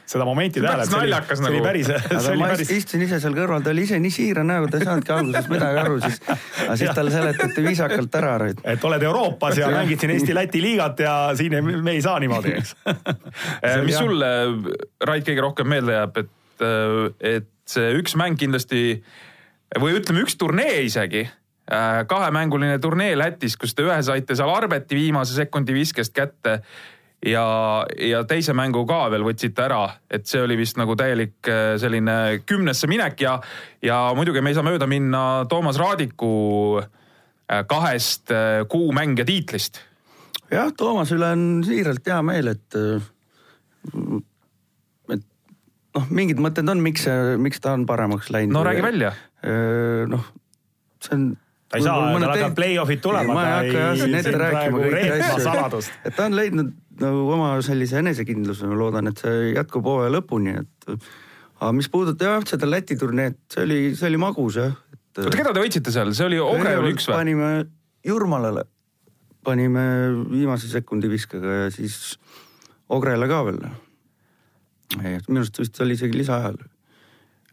[0.03, 1.61] seda momenti tähele naljakas nagu.
[1.65, 1.89] päris,
[2.23, 2.71] see oli päris.
[2.77, 5.81] istusin ise seal kõrval, ta oli ise nii siira näoga, ta ei saanudki alguses midagi
[5.83, 6.19] aru, siis,
[6.65, 8.35] aga siis talle seletati viisakalt ära.
[8.75, 12.55] et oled Euroopas ja mängid siin Eesti-Läti liigat ja siin ei, me ei saa niimoodi,
[12.61, 12.75] eks
[13.87, 14.31] mis sulle,
[15.07, 16.67] Rait, kõige rohkem meelde jääb, et,
[17.35, 18.83] et see üks mäng kindlasti
[19.81, 24.99] või ütleme, üks turnee isegi eh, kahemänguline turnee Lätis, kus te ühe saite seal Arbeti
[24.99, 26.61] viimase sekundi viskest kätte
[27.25, 31.73] ja, ja teise mängu ka veel võtsite ära, et see oli vist nagu täielik äh,
[31.81, 33.37] selline kümnesse minek ja,
[33.83, 36.31] ja muidugi me ei saa mööda minna Toomas Raadiku
[36.81, 39.81] äh, kahest äh, kuumängija tiitlist.
[40.53, 42.79] jah, Toomase üle on siiralt hea meel, et,
[45.17, 45.25] et
[45.97, 48.53] noh, mingid mõtted on, miks see, miks ta on paremaks läinud.
[48.53, 49.15] no räägi välja.
[50.07, 50.31] noh,
[51.01, 51.29] see on
[51.67, 53.33] ta ei saa, tal hakkavad play-off'id tulema.
[53.33, 55.81] ma ei hakka jah siin ette rääkima kõiki asju.
[56.05, 60.55] et ta on leidnud nagu oma sellise enesekindluse, ma loodan, et see jätkub hooaja lõpuni,
[60.61, 60.91] et
[61.57, 64.75] aga mis puudutab jah, seda Läti turneed, see oli, see oli magus jah.
[65.17, 67.19] oota, keda te võitsite seal, see oli Ogre oli üks või?
[67.19, 67.51] panime
[68.07, 68.63] Jurmalale,
[69.45, 69.83] panime
[70.29, 72.17] viimase sekundi viskega ja siis
[72.93, 73.59] Ogrele ka veel.
[74.95, 76.59] minu arust vist oli isegi lisaajal.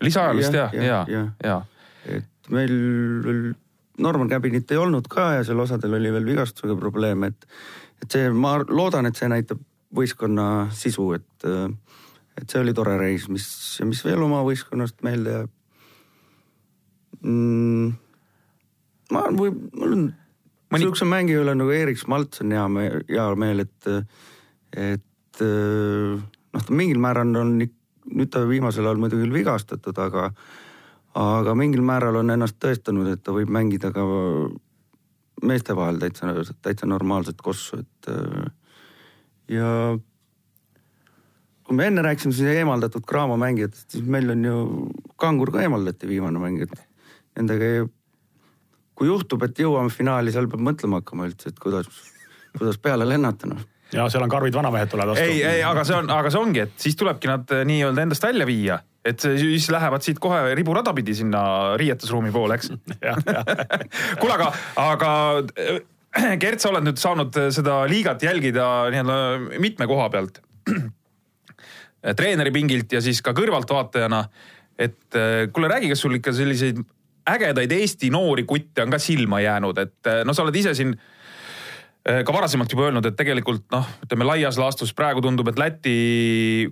[0.05, 1.61] lisaajal vist jah, ja, ja, ja, ja.
[2.21, 3.55] et meil
[3.99, 7.49] Norman Cabinit ei olnud ka ja seal osadel oli veel vigastusega probleeme, et,
[8.03, 9.61] et see, ma loodan, et see näitab
[9.95, 11.47] võistkonna sisu, et,
[12.41, 13.47] et see oli tore reis, mis,
[13.87, 15.53] mis veel oma võistkonnast meelde jääb
[17.23, 17.95] mm,.
[19.15, 20.05] ma või mul on
[20.75, 20.89] Mõni...
[20.89, 23.89] sihukese mängija üle nagu Erik Smalts on hea meel, hea meel, et,
[24.75, 30.31] et noh, ta mingil määral on, nüüd ta viimasel ajal muidugi vigastatud, aga
[31.15, 34.03] aga mingil määral on ennast tõestanud, et ta võib mängida ka
[35.43, 36.33] meeste vahel täitsa,
[36.63, 38.11] täitsa normaalset kossu, et
[39.51, 39.69] ja
[41.65, 44.57] kui me enne rääkisime siin eemaldatud Graamo mängijatest, siis meil on ju
[45.17, 46.75] Kangur ka eemaldati viimane mäng, et
[47.39, 47.85] nendega ei,
[48.95, 51.89] kui juhtub, et jõuame finaali, seal peab mõtlema hakkama üldse, et kuidas,
[52.59, 53.63] kuidas peale lennata noh
[53.95, 55.25] ja seal on karmid vanamehed tulevad vastu.
[55.25, 58.27] ei, ei, aga see on, aga see ongi, et siis tulebki nad eh, nii-öelda endast
[58.27, 61.43] välja viia et siis lähevad siit kohe riburada pidi sinna
[61.81, 62.73] riietusruumi poole, eks
[64.21, 64.51] kuule, aga,
[64.81, 65.11] aga
[66.41, 70.39] Gert, sa oled nüüd saanud seda liigat jälgida nii-öelda mitme koha pealt.
[72.21, 74.21] treeneri pingilt ja siis ka kõrvaltvaatajana.
[74.79, 75.17] et
[75.55, 76.81] kuule, räägi, kas sul ikka selliseid
[77.31, 80.95] ägedaid Eesti noori kutte on ka silma jäänud, et no sa oled ise siin
[82.05, 85.95] ka varasemalt juba öelnud, et tegelikult noh, ütleme laias laastus praegu tundub, et Läti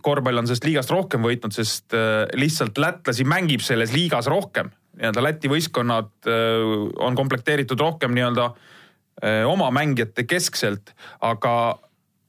[0.04, 4.68] korvpall on sellest liigast rohkem võitnud, sest äh, lihtsalt lätlasi mängib selles liigas rohkem.
[5.00, 6.68] nii-öelda Läti võistkonnad äh,
[7.00, 10.92] on komplekteeritud rohkem nii-öelda äh, oma mängijate keskselt,
[11.24, 11.56] aga,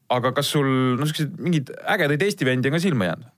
[0.08, 3.32] aga kas sul no siukseid mingeid ägedaid Eesti vendi on ka silma jäänud?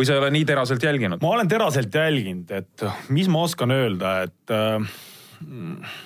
[0.00, 1.20] või sa ei ole nii teraselt jälginud?
[1.20, 6.00] ma olen teraselt jälginud, et mis ma oskan öelda, et äh,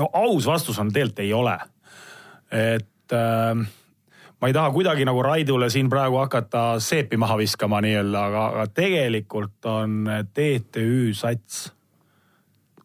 [0.00, 1.58] no aus vastus on tegelikult ei ole.
[2.50, 3.66] et äh,
[4.40, 8.66] ma ei taha kuidagi nagu Raidule siin praegu hakata seepi maha viskama nii-öelda, aga, aga
[8.74, 11.68] tegelikult on TTÜ sats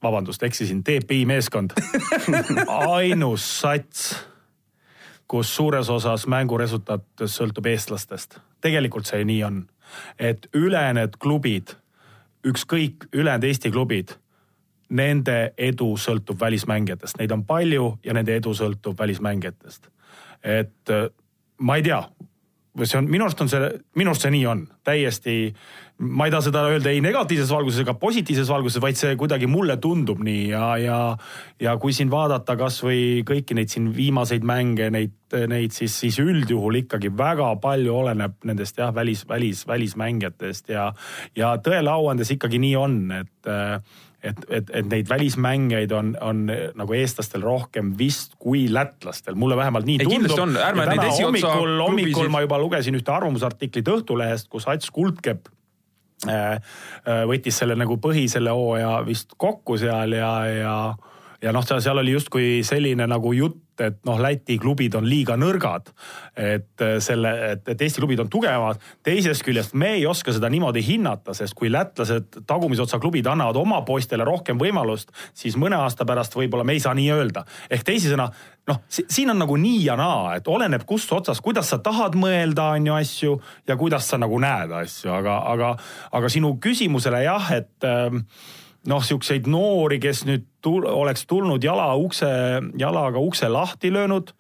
[0.06, 1.74] vabandust, eksisin, TPI meeskond
[2.94, 4.12] ainus sats,
[5.28, 8.38] kus suures osas mängu resultaat sõltub eestlastest.
[8.62, 9.64] tegelikult see nii on,
[10.20, 11.74] et ülejäänud klubid,
[12.46, 14.14] ükskõik ülejäänud Eesti klubid
[14.90, 19.90] nende edu sõltub välismängijatest, neid on palju ja nende edu sõltub välismängijatest.
[20.44, 21.08] et äh,
[21.58, 22.04] ma ei tea,
[22.84, 25.36] see on, minu arust on see, minu arust see nii on, täiesti.
[25.96, 29.78] ma ei taha seda öelda ei negatiivses valguses ega positiivses valguses, vaid see kuidagi mulle
[29.80, 30.98] tundub nii ja, ja.
[31.62, 35.16] ja kui siin vaadata kasvõi kõiki neid siin viimaseid mänge, neid,
[35.48, 40.90] neid siis, siis üldjuhul ikkagi väga palju oleneb nendest jah, välis, välis, välismängijatest ja.
[41.36, 43.54] ja tõele au andes ikkagi nii on, et
[44.26, 49.88] et, et, et neid välismängijaid on, on nagu eestlastel rohkem vist kui lätlastel, mulle vähemalt
[49.88, 50.58] nii ei, tundub.
[51.22, 55.50] hommikul, hommikul ma juba lugesin ühte arvamusartiklit Õhtulehest, kus Ats Kuldkepp
[56.28, 60.78] äh, äh, võttis selle nagu põhi selle hooaja vist kokku seal ja, ja
[61.46, 65.92] ja noh, seal oli justkui selline nagu jutt, et noh, Läti klubid on liiga nõrgad.
[66.36, 68.80] et äh, selle, et, et Eesti klubid on tugevad.
[69.04, 73.82] teisest küljest me ei oska seda niimoodi hinnata, sest kui lätlased tagumisotsa klubid annavad oma
[73.82, 77.46] poistele rohkem võimalust, siis mõne aasta pärast võib-olla me ei saa nii öelda.
[77.70, 78.30] ehk teisisõna,
[78.68, 82.72] noh, siin on nagu nii ja naa, et oleneb kust otsast, kuidas sa tahad mõelda,
[82.76, 85.74] on ju asju ja kuidas sa nagu näed asju, aga, aga,
[86.12, 88.22] aga sinu küsimusele jah, et äh,
[88.90, 92.30] noh, siukseid noori, kes nüüd tul, oleks tulnud jala ukse,
[92.80, 94.34] jalaga ukse lahti löönud.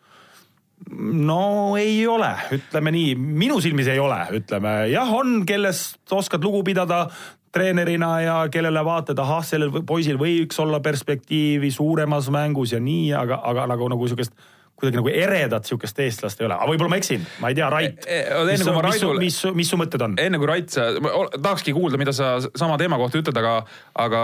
[1.25, 6.63] no ei ole, ütleme nii, minu silmis ei ole, ütleme jah, on, kellest oskad lugu
[6.63, 7.07] pidada
[7.55, 13.39] treenerina ja kellele vaatad, ahah, sellel poisil võiks olla perspektiivi suuremas mängus ja nii, aga,
[13.47, 14.35] aga nagu, nagu siukest
[14.75, 18.03] kuidagi nagu eredat sihukest eestlast ei ole, aga võib-olla ma eksin, ma ei tea, Rait.
[18.03, 19.19] E, e, mis, mis, Raidul...
[19.21, 20.17] mis, mis, mis su mõtted on?
[20.19, 20.75] enne kui Rait,
[21.37, 23.55] tahakski kuulda, mida sa sama teema kohta ütled, aga,
[24.03, 24.23] aga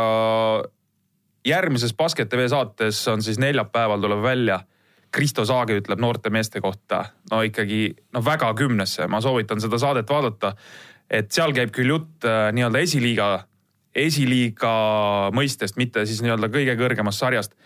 [1.47, 4.62] järgmises Basket TV saates on siis neljapäeval tuleb välja.
[5.12, 10.10] Kristo Saage ütleb noorte meeste kohta, no ikkagi no väga kümnesse, ma soovitan seda saadet
[10.10, 10.54] vaadata.
[11.12, 13.26] et seal käib küll jutt äh, nii-öelda esiliiga,
[13.95, 14.72] esiliiga
[15.36, 17.58] mõistest, mitte siis nii-öelda kõige kõrgemast sarjast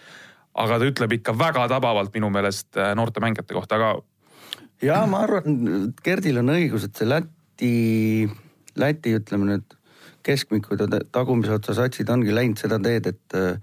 [0.55, 3.89] aga ta ütleb ikka väga tabavalt minu meelest äh, noorte mängijate kohta, aga.
[4.83, 7.73] ja ma arvan, Gerdil on õigus, et see Läti,
[8.79, 9.77] Läti ütleme nüüd
[10.25, 13.59] keskmikud ja tagumise otsa satsid ongi läinud seda teed, et äh,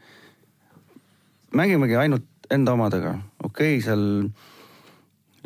[1.57, 4.05] mängimegi ainult enda omadega, okei okay,, seal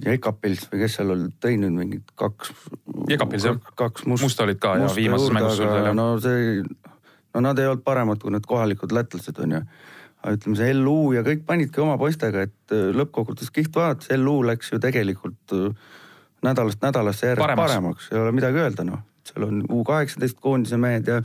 [0.04, 2.50] Jekapils või kes seal oli, tõi nüüd mingid kaks.
[3.08, 5.62] Jekapils jah, kaks must, must olid ka ja viimases mängus.
[5.96, 6.58] no see,
[7.32, 9.62] no nad ei olnud paremad kui need kohalikud lätlased onju
[10.26, 14.72] ütleme, see LU ja kõik panidki oma poistega, et äh, lõppkokkuvõttes kiht vaadates, LU läks
[14.72, 15.94] ju tegelikult äh,
[16.46, 19.04] nädalast nädalasse järjest paremaks, paremaks., ei ole midagi öelda, noh.
[19.26, 21.20] seal on U kaheksateist koondise mehed ja,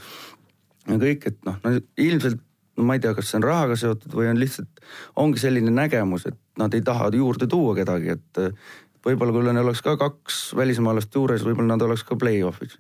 [0.88, 2.42] ja kõik, et noh no, ilmselt
[2.78, 4.86] no ma ei tea, kas see on rahaga seotud või on lihtsalt,
[5.20, 8.72] ongi selline nägemus, et nad ei taha juurde tuua kedagi, et äh,
[9.06, 12.78] võib-olla kui neil oleks ka kaks välismaalast juures, võib-olla nad oleks ka play-off'is.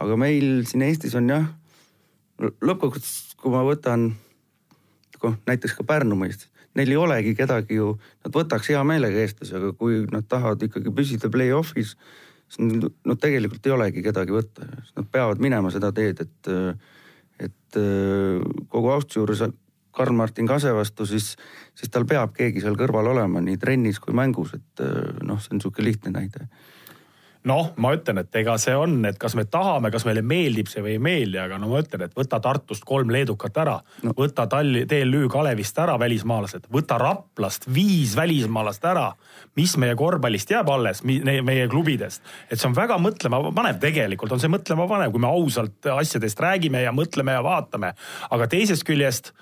[0.00, 1.48] aga meil siin Eestis on jah,
[2.40, 4.10] lõppkokkuvõttes, kui ma võtan
[5.24, 7.94] noh, näiteks ka Pärnu mõistes, neil ei olegi kedagi ju,
[8.24, 11.94] nad võtaks hea meelega eestlasi, aga kui nad tahavad ikkagi püsida play-off'is,
[12.52, 16.50] siis no tegelikult ei olegi kedagi võtta, nad peavad minema seda teed, et,
[17.48, 17.80] et
[18.68, 19.46] kogu austuse juures
[19.96, 21.32] Karl-Martin Kase vastu, siis,
[21.74, 24.84] siis tal peab keegi seal kõrval olema nii trennis kui mängus, et
[25.24, 26.50] noh, see on niisugune lihtne näide
[27.46, 30.82] noh, ma ütlen, et ega see on, et kas me tahame, kas meile meeldib see
[30.84, 33.76] või ei meeldi, aga no ma ütlen, et võta Tartust kolm leedukat ära
[34.06, 39.06] no., võta Talli-, TLÜ Kalevist ära välismaalased, võta Raplast viis välismaalast ära.
[39.56, 44.42] mis meie korvpallist jääb alles, meie klubidest, et see on väga mõtlema panev, tegelikult on
[44.42, 47.94] see mõtlema panev, kui me ausalt asjadest räägime ja mõtleme ja vaatame,
[48.30, 49.32] aga teisest küljest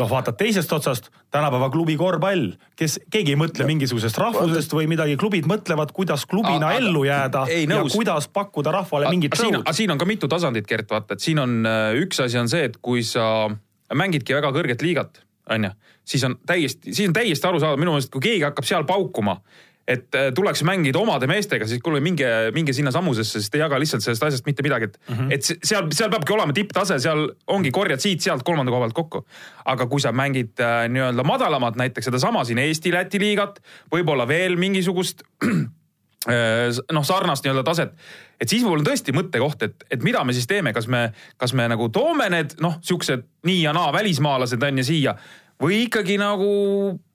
[0.00, 5.16] noh, vaatad teisest otsast, tänapäeva klubi korvpall, kes, keegi ei mõtle mingisugusest rahvusest või midagi,
[5.20, 9.62] klubid mõtlevad, kuidas klubina a, ellu jääda ei, ja kuidas pakkuda rahvale mingit show'd.
[9.76, 12.68] siin on ka mitu tasandit, Gert, vaata, et siin on äh, üks asi on see,
[12.70, 13.48] et kui sa
[13.94, 15.72] mängidki väga kõrget liigat onju,
[16.06, 17.80] siis on täiesti, siis on täiesti arusaadav.
[17.80, 19.40] Minu meelest, kui keegi hakkab seal paukuma
[19.88, 23.78] et äh, tuleks mängida omade meestega, siis kuule minge, minge sinna samusesse, sest ei jaga
[23.80, 25.32] lihtsalt sellest asjast mitte midagi, et mm, -hmm.
[25.34, 29.24] et seal, seal peabki olema tipptase, seal ongi korjad siit-sealt kolmanda koha pealt kokku.
[29.64, 33.60] aga kui sa mängid äh, nii-öelda madalamat, näiteks sedasama siin Eesti-Läti liigat,
[33.92, 37.92] võib-olla veel mingisugust äh, noh, sarnast nii-öelda taset,
[38.40, 41.52] et siis mul on tõesti mõttekoht, et, et mida me siis teeme, kas me, kas
[41.52, 45.16] me nagu toome need noh, siuksed nii ja naa välismaalased on ju siia
[45.60, 46.50] või ikkagi nagu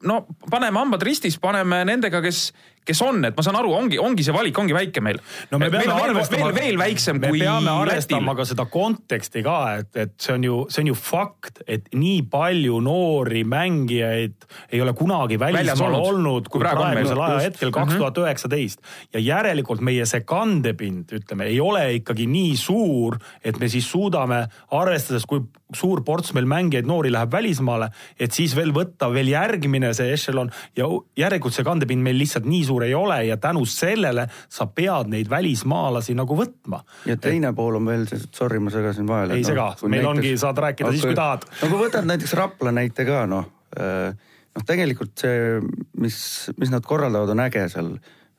[0.05, 2.49] no paneme hambad ristis, paneme nendega, kes,
[2.85, 5.19] kes on, et ma saan aru, ongi, ongi see valik ongi väike meil.
[5.51, 8.39] no me peame meil arvestama, veel, veel väiksem me kui peame arvestama Lätil.
[8.39, 12.21] ka seda konteksti ka, et, et see on ju, see on ju fakt, et nii
[12.31, 18.21] palju noori mängijaid ei ole kunagi välismaal olnud, olnud kui praegu praegusel ajahetkel kaks tuhat
[18.25, 18.85] üheksateist.
[19.15, 24.45] ja järelikult meie see kandepind, ütleme, ei ole ikkagi nii suur, et me siis suudame,
[24.75, 25.41] arvestades, kui
[25.75, 27.89] suur ports meil mängijaid noori läheb välismaale,
[28.21, 30.87] et siis veel võtta veel järgmine see ešelon ja
[31.19, 35.31] järelikult see kandepind meil lihtsalt nii suur ei ole ja tänu sellele sa pead neid
[35.31, 36.83] välismaalasi nagu võtma.
[37.09, 37.57] ja teine et...
[37.57, 39.39] pool on veel see, sorry, ma segasin vahele.
[39.39, 40.11] ei sega, meil näiteks...
[40.11, 40.99] ongi, saad rääkida okay.
[40.99, 41.47] siis, kui tahad.
[41.61, 45.59] no kui võtad näiteks Rapla näite ka noh, noh tegelikult see,
[45.99, 46.19] mis,
[46.59, 47.95] mis nad korraldavad, on äge seal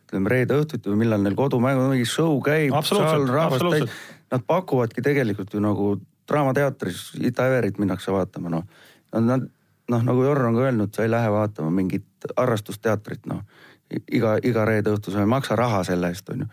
[0.07, 4.05] ütleme reede õhtuti või millal neil kodumäng, mingi show käib, saal rahvast täis.
[4.31, 5.97] Nad pakuvadki tegelikult ju nagu
[6.27, 8.65] Draamateatris Ida-Everit minnakse vaatama, noh.
[9.15, 9.47] Nad,
[9.93, 13.43] noh, nagu Jorn on ka öelnud, sa ei lähe vaatama mingit harrastusteatrit, noh.
[14.13, 16.47] iga, iga reede õhtu sa ei maksa raha selle eest, on ju.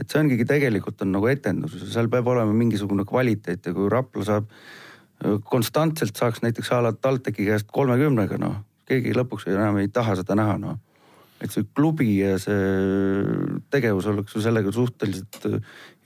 [0.00, 4.24] et see ongi tegelikult on nagu etendus, seal peab olema mingisugune kvaliteet ja kui Rapla
[4.26, 4.48] saab
[5.46, 8.56] konstantselt saaks näiteks a la TalTechi käest kolmekümnega, noh,
[8.88, 10.80] keegi lõpuks enam ei taha seda näha, noh
[11.42, 12.58] et see klubi ja see
[13.72, 15.56] tegevus oleks ju sellega suhteliselt äh,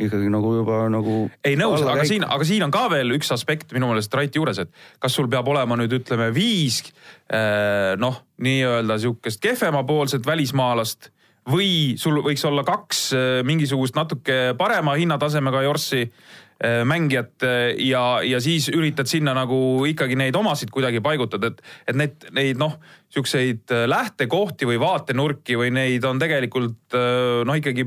[0.07, 1.18] ikkagi nagu juba nagu.
[1.45, 4.62] ei nõus, aga siin, aga siin on ka veel üks aspekt minu meelest Raiti juures,
[4.64, 4.72] et
[5.03, 6.82] kas sul peab olema nüüd ütleme viis
[7.28, 11.11] äh, noh, nii-öelda sihukest kehvemapoolset välismaalast
[11.47, 16.07] või sul võiks olla kaks äh, mingisugust natuke parema hinnatasemega jorssi
[16.88, 17.44] mängijat
[17.84, 21.61] ja, ja siis üritad sinna nagu ikkagi neid omasid kuidagi paigutada, et,
[21.92, 22.78] et need, neid noh,
[23.12, 27.84] siukseid lähtekohti või vaatenurki või neid on tegelikult noh, ikkagi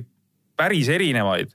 [0.60, 1.54] päris erinevaid,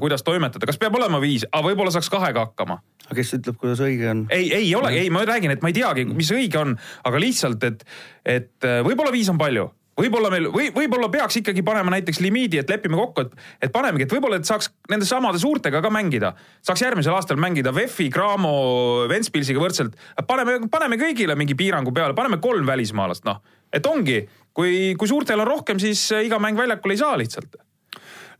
[0.00, 2.80] kuidas toimetada, kas peab olema viis, aga võib-olla saaks kahega hakkama.
[3.06, 4.26] Aga kes ütleb, kuidas õige on?
[4.34, 6.74] ei, ei ole, ei, ma räägin, et ma ei teagi, mis õige on,
[7.08, 7.84] aga lihtsalt, et,
[8.26, 12.70] et võib-olla viis on palju võib-olla meil või võib-olla peaks ikkagi panema näiteks limiidi, et
[12.70, 13.36] lepime kokku, et,
[13.66, 16.34] et panemegi, et võib-olla, et saaks nende samade suurtega ka mängida.
[16.66, 19.98] saaks järgmisel aastal mängida VEF-i, Cramo, Ventspilsiga võrdselt.
[20.26, 23.42] paneme, paneme kõigile mingi piirangu peale, paneme kolm välismaalast, noh.
[23.72, 24.22] et ongi,
[24.52, 27.58] kui, kui suurtel on rohkem, siis iga mäng väljakul ei saa lihtsalt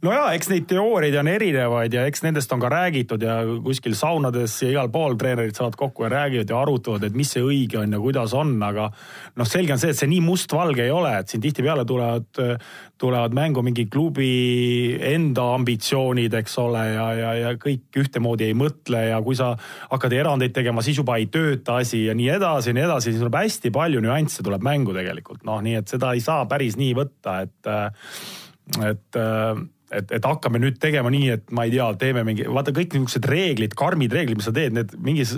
[0.06, 3.96] no ja eks neid teooriaid on erinevaid ja eks nendest on ka räägitud ja kuskil
[3.98, 7.80] saunades ja igal pool treenerid saavad kokku ja räägivad ja arutavad, et mis see õige
[7.80, 8.86] on ja kuidas on, aga
[9.38, 12.42] noh, selge on see, et see nii mustvalge ei ole, et siin tihtipeale tulevad,
[12.98, 14.28] tulevad mängu mingi klubi
[15.10, 19.50] enda ambitsioonid, eks ole, ja, ja, ja kõik ühtemoodi ei mõtle ja kui sa
[19.88, 23.24] hakkad erandeid tegema, siis juba ei tööta asi ja nii edasi ja nii edasi, siis
[23.24, 26.94] tuleb hästi palju nüansse tuleb mängu tegelikult, noh, nii et seda ei saa päris nii
[26.98, 27.74] võtta, et,
[28.92, 29.20] et
[29.90, 33.28] et, et hakkame nüüd tegema nii, et ma ei tea, teeme mingi, vaata kõik niisugused
[33.28, 35.36] reeglid, karmid reeglid, mis sa teed, need mingis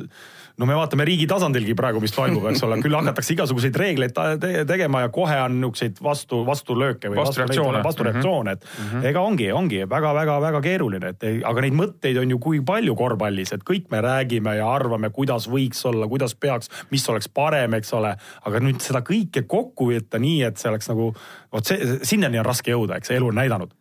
[0.61, 4.64] no me vaatame riigi tasandilgi praegu, mis toimub, eks ole, küll hakatakse igasuguseid reegleid te
[4.68, 9.07] tegema ja kohe on niisuguseid vastu, vastulööke või vastureaktsioone, vastureaktsioone, et mm -hmm.
[9.12, 13.64] ega ongi, ongi väga-väga-väga keeruline, et aga neid mõtteid on ju kui palju korvpallis, et
[13.70, 18.16] kõik me räägime ja arvame, kuidas võiks olla, kuidas peaks, mis oleks parem, eks ole.
[18.44, 21.14] aga nüüd seda kõike kokku võtta nii, et see oleks nagu,
[21.53, 23.72] vot see, sinnani on raske jõuda, eks elu on näidanud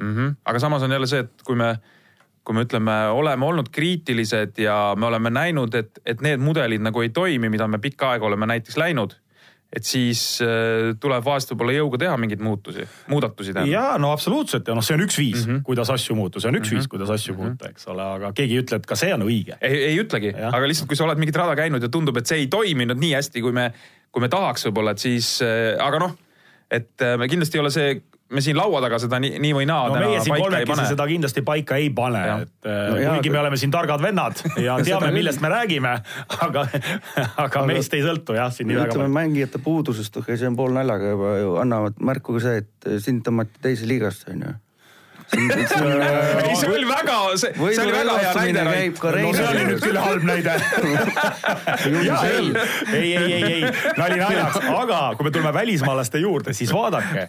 [0.00, 0.16] mm.
[0.16, 0.34] -hmm.
[0.44, 1.76] aga samas on jälle see, et kui me,
[2.44, 7.02] kui me ütleme, oleme olnud kriitilised ja me oleme näinud, et, et need mudelid nagu
[7.02, 9.16] ei toimi, mida me pikka aega oleme näiteks läinud
[9.68, 13.66] et siis äh, tuleb vahest võib-olla jõuga teha mingeid muutusi, muudatusi teha.
[13.68, 15.64] ja no absoluutselt ja noh, see on üks viis mm, -hmm.
[15.66, 16.80] kuidas asju muuta, see on üks mm -hmm.
[16.80, 17.50] viis, kuidas asju mm -hmm.
[17.52, 19.58] muuta, eks ole, aga keegi ei ütle, et ka see on õige.
[19.60, 22.38] ei, ei ütlegi, aga lihtsalt, kui sa oled mingit rada käinud ja tundub, et see
[22.38, 23.72] ei toiminud nii hästi, kui me,
[24.10, 26.16] kui me tahaks võib-olla, et siis äh,, aga noh,
[26.70, 28.00] et äh, me kindlasti ei ole see
[28.30, 31.42] me siin laua taga seda nii, nii või naa no meie siin kolmekesi seda kindlasti
[31.46, 35.42] paika ei pane, et no, äh, kuigi me oleme siin targad vennad ja teame, millest
[35.44, 35.94] me räägime,
[36.44, 36.66] aga,
[37.46, 38.92] aga meist ei sõltu jah, siin nii väga.
[38.92, 42.90] ütleme mängijate puudusest, okei, see on pool naljaga juba ju, annavad märku ka see, et
[43.04, 44.56] sind tõmmati teise liigasse, onju
[46.48, 49.80] ei, see oli väga, see, see oli väga hea näide, no see oli nüüd.
[49.82, 50.54] küll halb näide.
[51.84, 52.46] ei, ei,
[52.96, 57.26] ei, ei, ei, nali naljaks, aga kui me tuleme välismaalaste juurde, siis vaadake,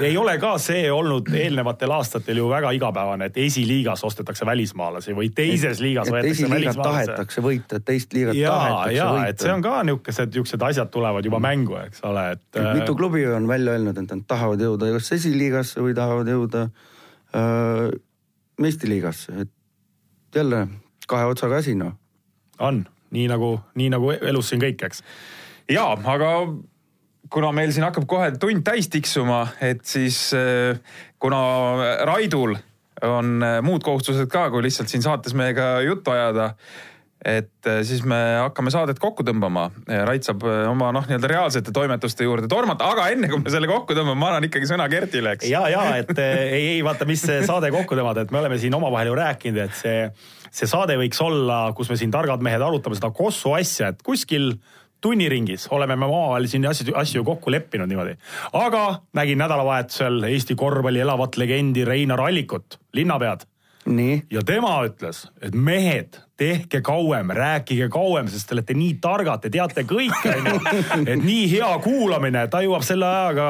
[0.00, 5.28] ei ole ka see olnud eelnevatel aastatel ju väga igapäevane, et esiliigas ostetakse välismaalasi või
[5.36, 7.12] teises liigas et võetakse välismaalasi.
[7.12, 9.28] tahetakse võita, teist liigat ja, tahetakse ja võita.
[9.34, 12.62] et see on ka niisugused, niisugused asjad tulevad juba mängu, eks ole, et.
[12.80, 16.68] mitu klubi on välja öelnud, et nad tahavad jõuda kas esiliigasse või tahavad jõuda
[17.34, 17.90] äh,
[18.60, 19.50] meistiliigasse, et
[20.34, 20.66] jälle
[21.08, 21.94] kahe otsaga asi noh.
[22.58, 25.02] on nii nagu, nii nagu elus siin kõik, eks.
[25.70, 26.30] ja, aga
[27.32, 30.78] kuna meil siin hakkab kohe tund täis tiksuma, et siis äh,
[31.18, 31.40] kuna
[32.06, 32.56] Raidul
[33.02, 36.54] on äh, muud kohustused ka, kui lihtsalt siin saates meiega juttu ajada,
[37.24, 39.68] et äh, siis me hakkame saadet kokku tõmbama.
[40.08, 43.68] Rait saab äh, oma noh, nii-öelda reaalsete toimetuste juurde tormata, aga enne kui me selle
[43.70, 45.48] kokku tõmbame, ma annan ikkagi sõna Kertile, eks.
[45.48, 48.60] ja, ja et eh, ei, ei vaata, mis see saade kokku tõmmata, et me oleme
[48.60, 50.04] siin omavahel ju rääkinud, et see,
[50.52, 54.52] see saade võiks olla, kus me siin targad mehed arutame seda Kossu asja, et kuskil
[55.04, 58.14] tunniringis oleme me omavahel siin asju, asju kokku leppinud niimoodi.
[58.60, 58.84] aga
[59.16, 63.48] nägin nädalavahetusel Eesti korvpalli elavat legendi Reinar Allikut, linnapead
[63.86, 69.44] nii, ja tema ütles, et mehed, tehke kauem, rääkige kauem, sest te olete nii targad,
[69.44, 70.74] te teate kõike, onju.
[71.04, 73.48] et nii hea kuulamine, ta jõuab selle ajaga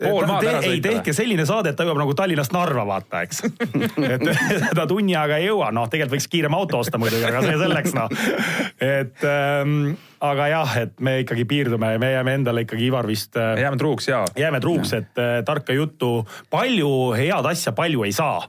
[0.00, 3.20] Pool maad ära ei, sõita tehke selline saade, et ta jõuab nagu Tallinnast Narva, vaata,
[3.26, 3.42] eks.
[3.44, 4.24] et
[4.78, 7.96] ta tunni ajaga ei jõua, noh, tegelikult võiks kiirem auto osta muidugi, aga see selleks,
[7.98, 8.14] noh.
[8.86, 9.74] et ähm,
[10.24, 14.08] aga jah, et me ikkagi piirdume, me jääme endale ikkagi Ivar vist äh, jääme truuks
[14.08, 14.22] ja.
[14.40, 16.22] jääme truuks, et äh, tarka juttu,
[16.52, 18.40] palju head asja palju ei saa.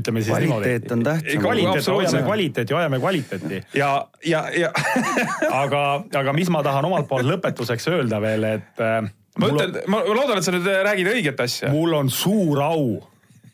[0.00, 0.92] Ütleme siis Kvaliteet niimoodi.
[0.92, 1.42] on tähtsam.
[1.42, 3.62] kvaliteet, hoiame kvaliteeti, hoiame kvaliteeti.
[3.74, 3.92] ja,
[4.26, 4.72] ja, ja
[5.62, 5.84] aga,
[6.20, 10.38] aga mis ma tahan omalt poolt lõpetuseks öelda veel, et äh, ma ütlen, ma loodan,
[10.38, 11.72] et sa nüüd räägid õiget asja.
[11.74, 12.88] mul on suur au,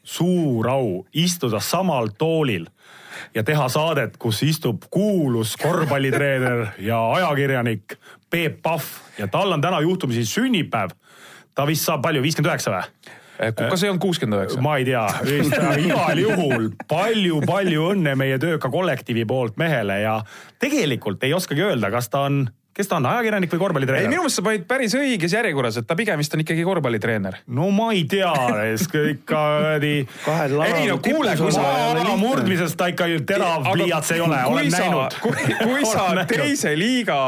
[0.02, 2.68] suur au istuda samal toolil
[3.34, 7.96] ja teha saadet, kus istub kuulus korvpallitreener ja ajakirjanik
[8.30, 10.90] Peep Pahv ja tal on täna juhtumisi sünnipäev.
[11.54, 13.12] ta vist saab palju, viiskümmend üheksa või?
[13.38, 14.62] Kas ei olnud kuuskümmend üheksa?
[14.64, 15.04] ma ei tea,
[15.84, 20.18] igal juhul palju-palju õnne meie tööka kollektiivi poolt mehele ja
[20.62, 24.22] tegelikult ei oskagi öelda, kas ta on, kes ta on, ajakirjanik või ei, korvpallitreener minu?
[24.24, 27.40] meelest sa panid päris õiges järjekorras, et ta pigem vist on ikkagi korvpallitreener.
[27.58, 28.32] no ma ei tea,
[29.14, 29.94] ikka kuradi
[30.68, 35.18] Ei no kuule, kui sa- maa murdmisest ta ikka terav pliiats ei ole, olen näinud.
[35.24, 37.18] kui, kui sa teise liiga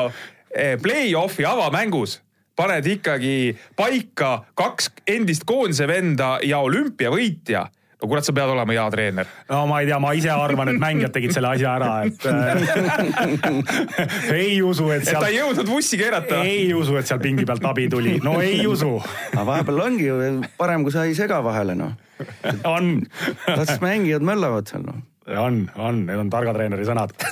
[0.54, 2.20] eh, play-off'i avamängus
[2.56, 7.66] paned ikkagi paika kaks endist koondise venda ja olümpiavõitja,
[8.00, 9.26] no kurat, sa pead olema hea treener.
[9.50, 12.34] no ma ei tea, ma ise arvan, et mängijad tegid selle asja ära, et äh,
[14.40, 16.42] ei usu, et et ta ei jõudnud vussi keerata.
[16.44, 18.96] ei usu, et sealt pingi pealt abi tuli, no ei usu,
[19.32, 20.16] aga vahepeal ongi ju
[20.60, 21.92] parem, kui sa ei sega vahele noh.
[22.64, 23.04] on
[23.52, 25.04] las mängijad möllavad seal noh.
[25.26, 27.14] on, on, need on targa treeneri sõnad.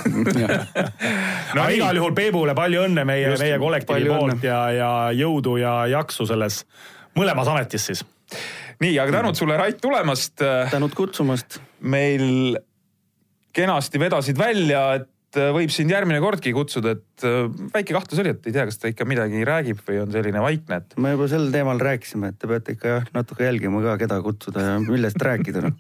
[1.55, 1.77] No no nii.
[1.77, 4.47] igal juhul Peebule palju õnne meie, meie kollektiivi poolt õnne.
[4.49, 6.65] ja, ja jõudu ja jaksu selles
[7.15, 8.03] mõlemas ametis siis.
[8.83, 10.43] nii, aga tänud sulle, Rait, tulemast.
[10.73, 11.61] tänud kutsumast.
[11.87, 12.57] meil
[13.55, 15.09] kenasti vedasid välja, et
[15.55, 18.91] võib sind järgmine kordki kutsuda, et äh, väike kahtlus oli, et ei tea, kas ta
[18.93, 22.51] ikka midagi räägib või on selline vaikne, et me juba sel teemal rääkisime, et te
[22.51, 25.79] peate ikka jah, natuke jälgima ka, keda kutsuda ja millest rääkida noh.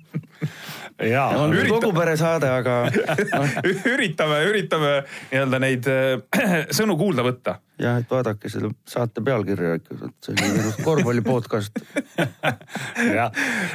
[1.14, 2.78] ja on Ürita- kogu pere saade, aga
[3.36, 3.58] noh,
[3.94, 4.94] üritame, üritame
[5.32, 7.58] nii-öelda neid äh, sõnu kuulda võtta.
[7.80, 11.80] jah, et vaadake selle saate pealkirja ikka, et see on ilus korvpalli podcast.
[13.18, 13.30] ja,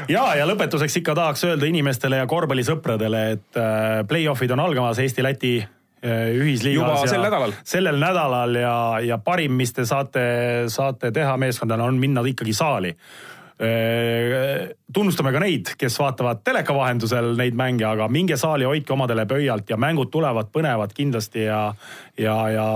[0.09, 5.53] ja, ja lõpetuseks ikka tahaks öelda inimestele ja korvpallisõpradele, et äh, play-off'id on algamas Eesti-Läti
[5.59, 6.79] äh, ühisliigas.
[6.79, 7.55] Juba sel nädalal.
[7.67, 8.75] sellel nädalal ja,
[9.05, 10.23] ja parim, mis te saate,
[10.71, 12.95] saate teha meeskondadena, on minna ikkagi saali.
[13.59, 19.67] Tunnustame ka neid, kes vaatavad teleka vahendusel neid mänge, aga minge saali, hoidke omadele pöialt
[19.69, 21.73] ja mängud tulevad põnevad kindlasti ja
[22.19, 22.67] ja, ja,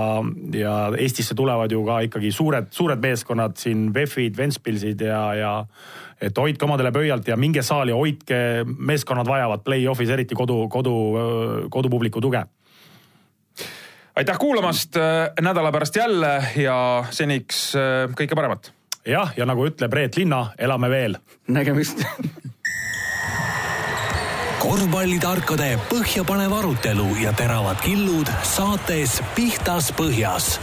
[0.52, 5.54] ja Eestisse tulevad ju ka ikkagi suured, suured meeskonnad siin, VEF-id, Ventspilsid ja, ja
[6.20, 8.36] et hoidke omadele pöialt ja minge saali, hoidke,
[8.68, 10.94] meeskonnad vajavad play-off'is eriti kodu, kodu,
[11.72, 12.44] kodupubliku tuge.
[14.16, 15.00] aitäh kuulamast,
[15.40, 18.74] nädala pärast jälle ja seniks äh, kõike paremat
[19.06, 21.18] jah, ja nagu ütleb Reet Linna, elame veel.
[21.48, 22.04] Nägemist.
[24.64, 30.54] Korvpallitarkade põhjapanev arutelu ja teravad killud saates Pihtas Põhjas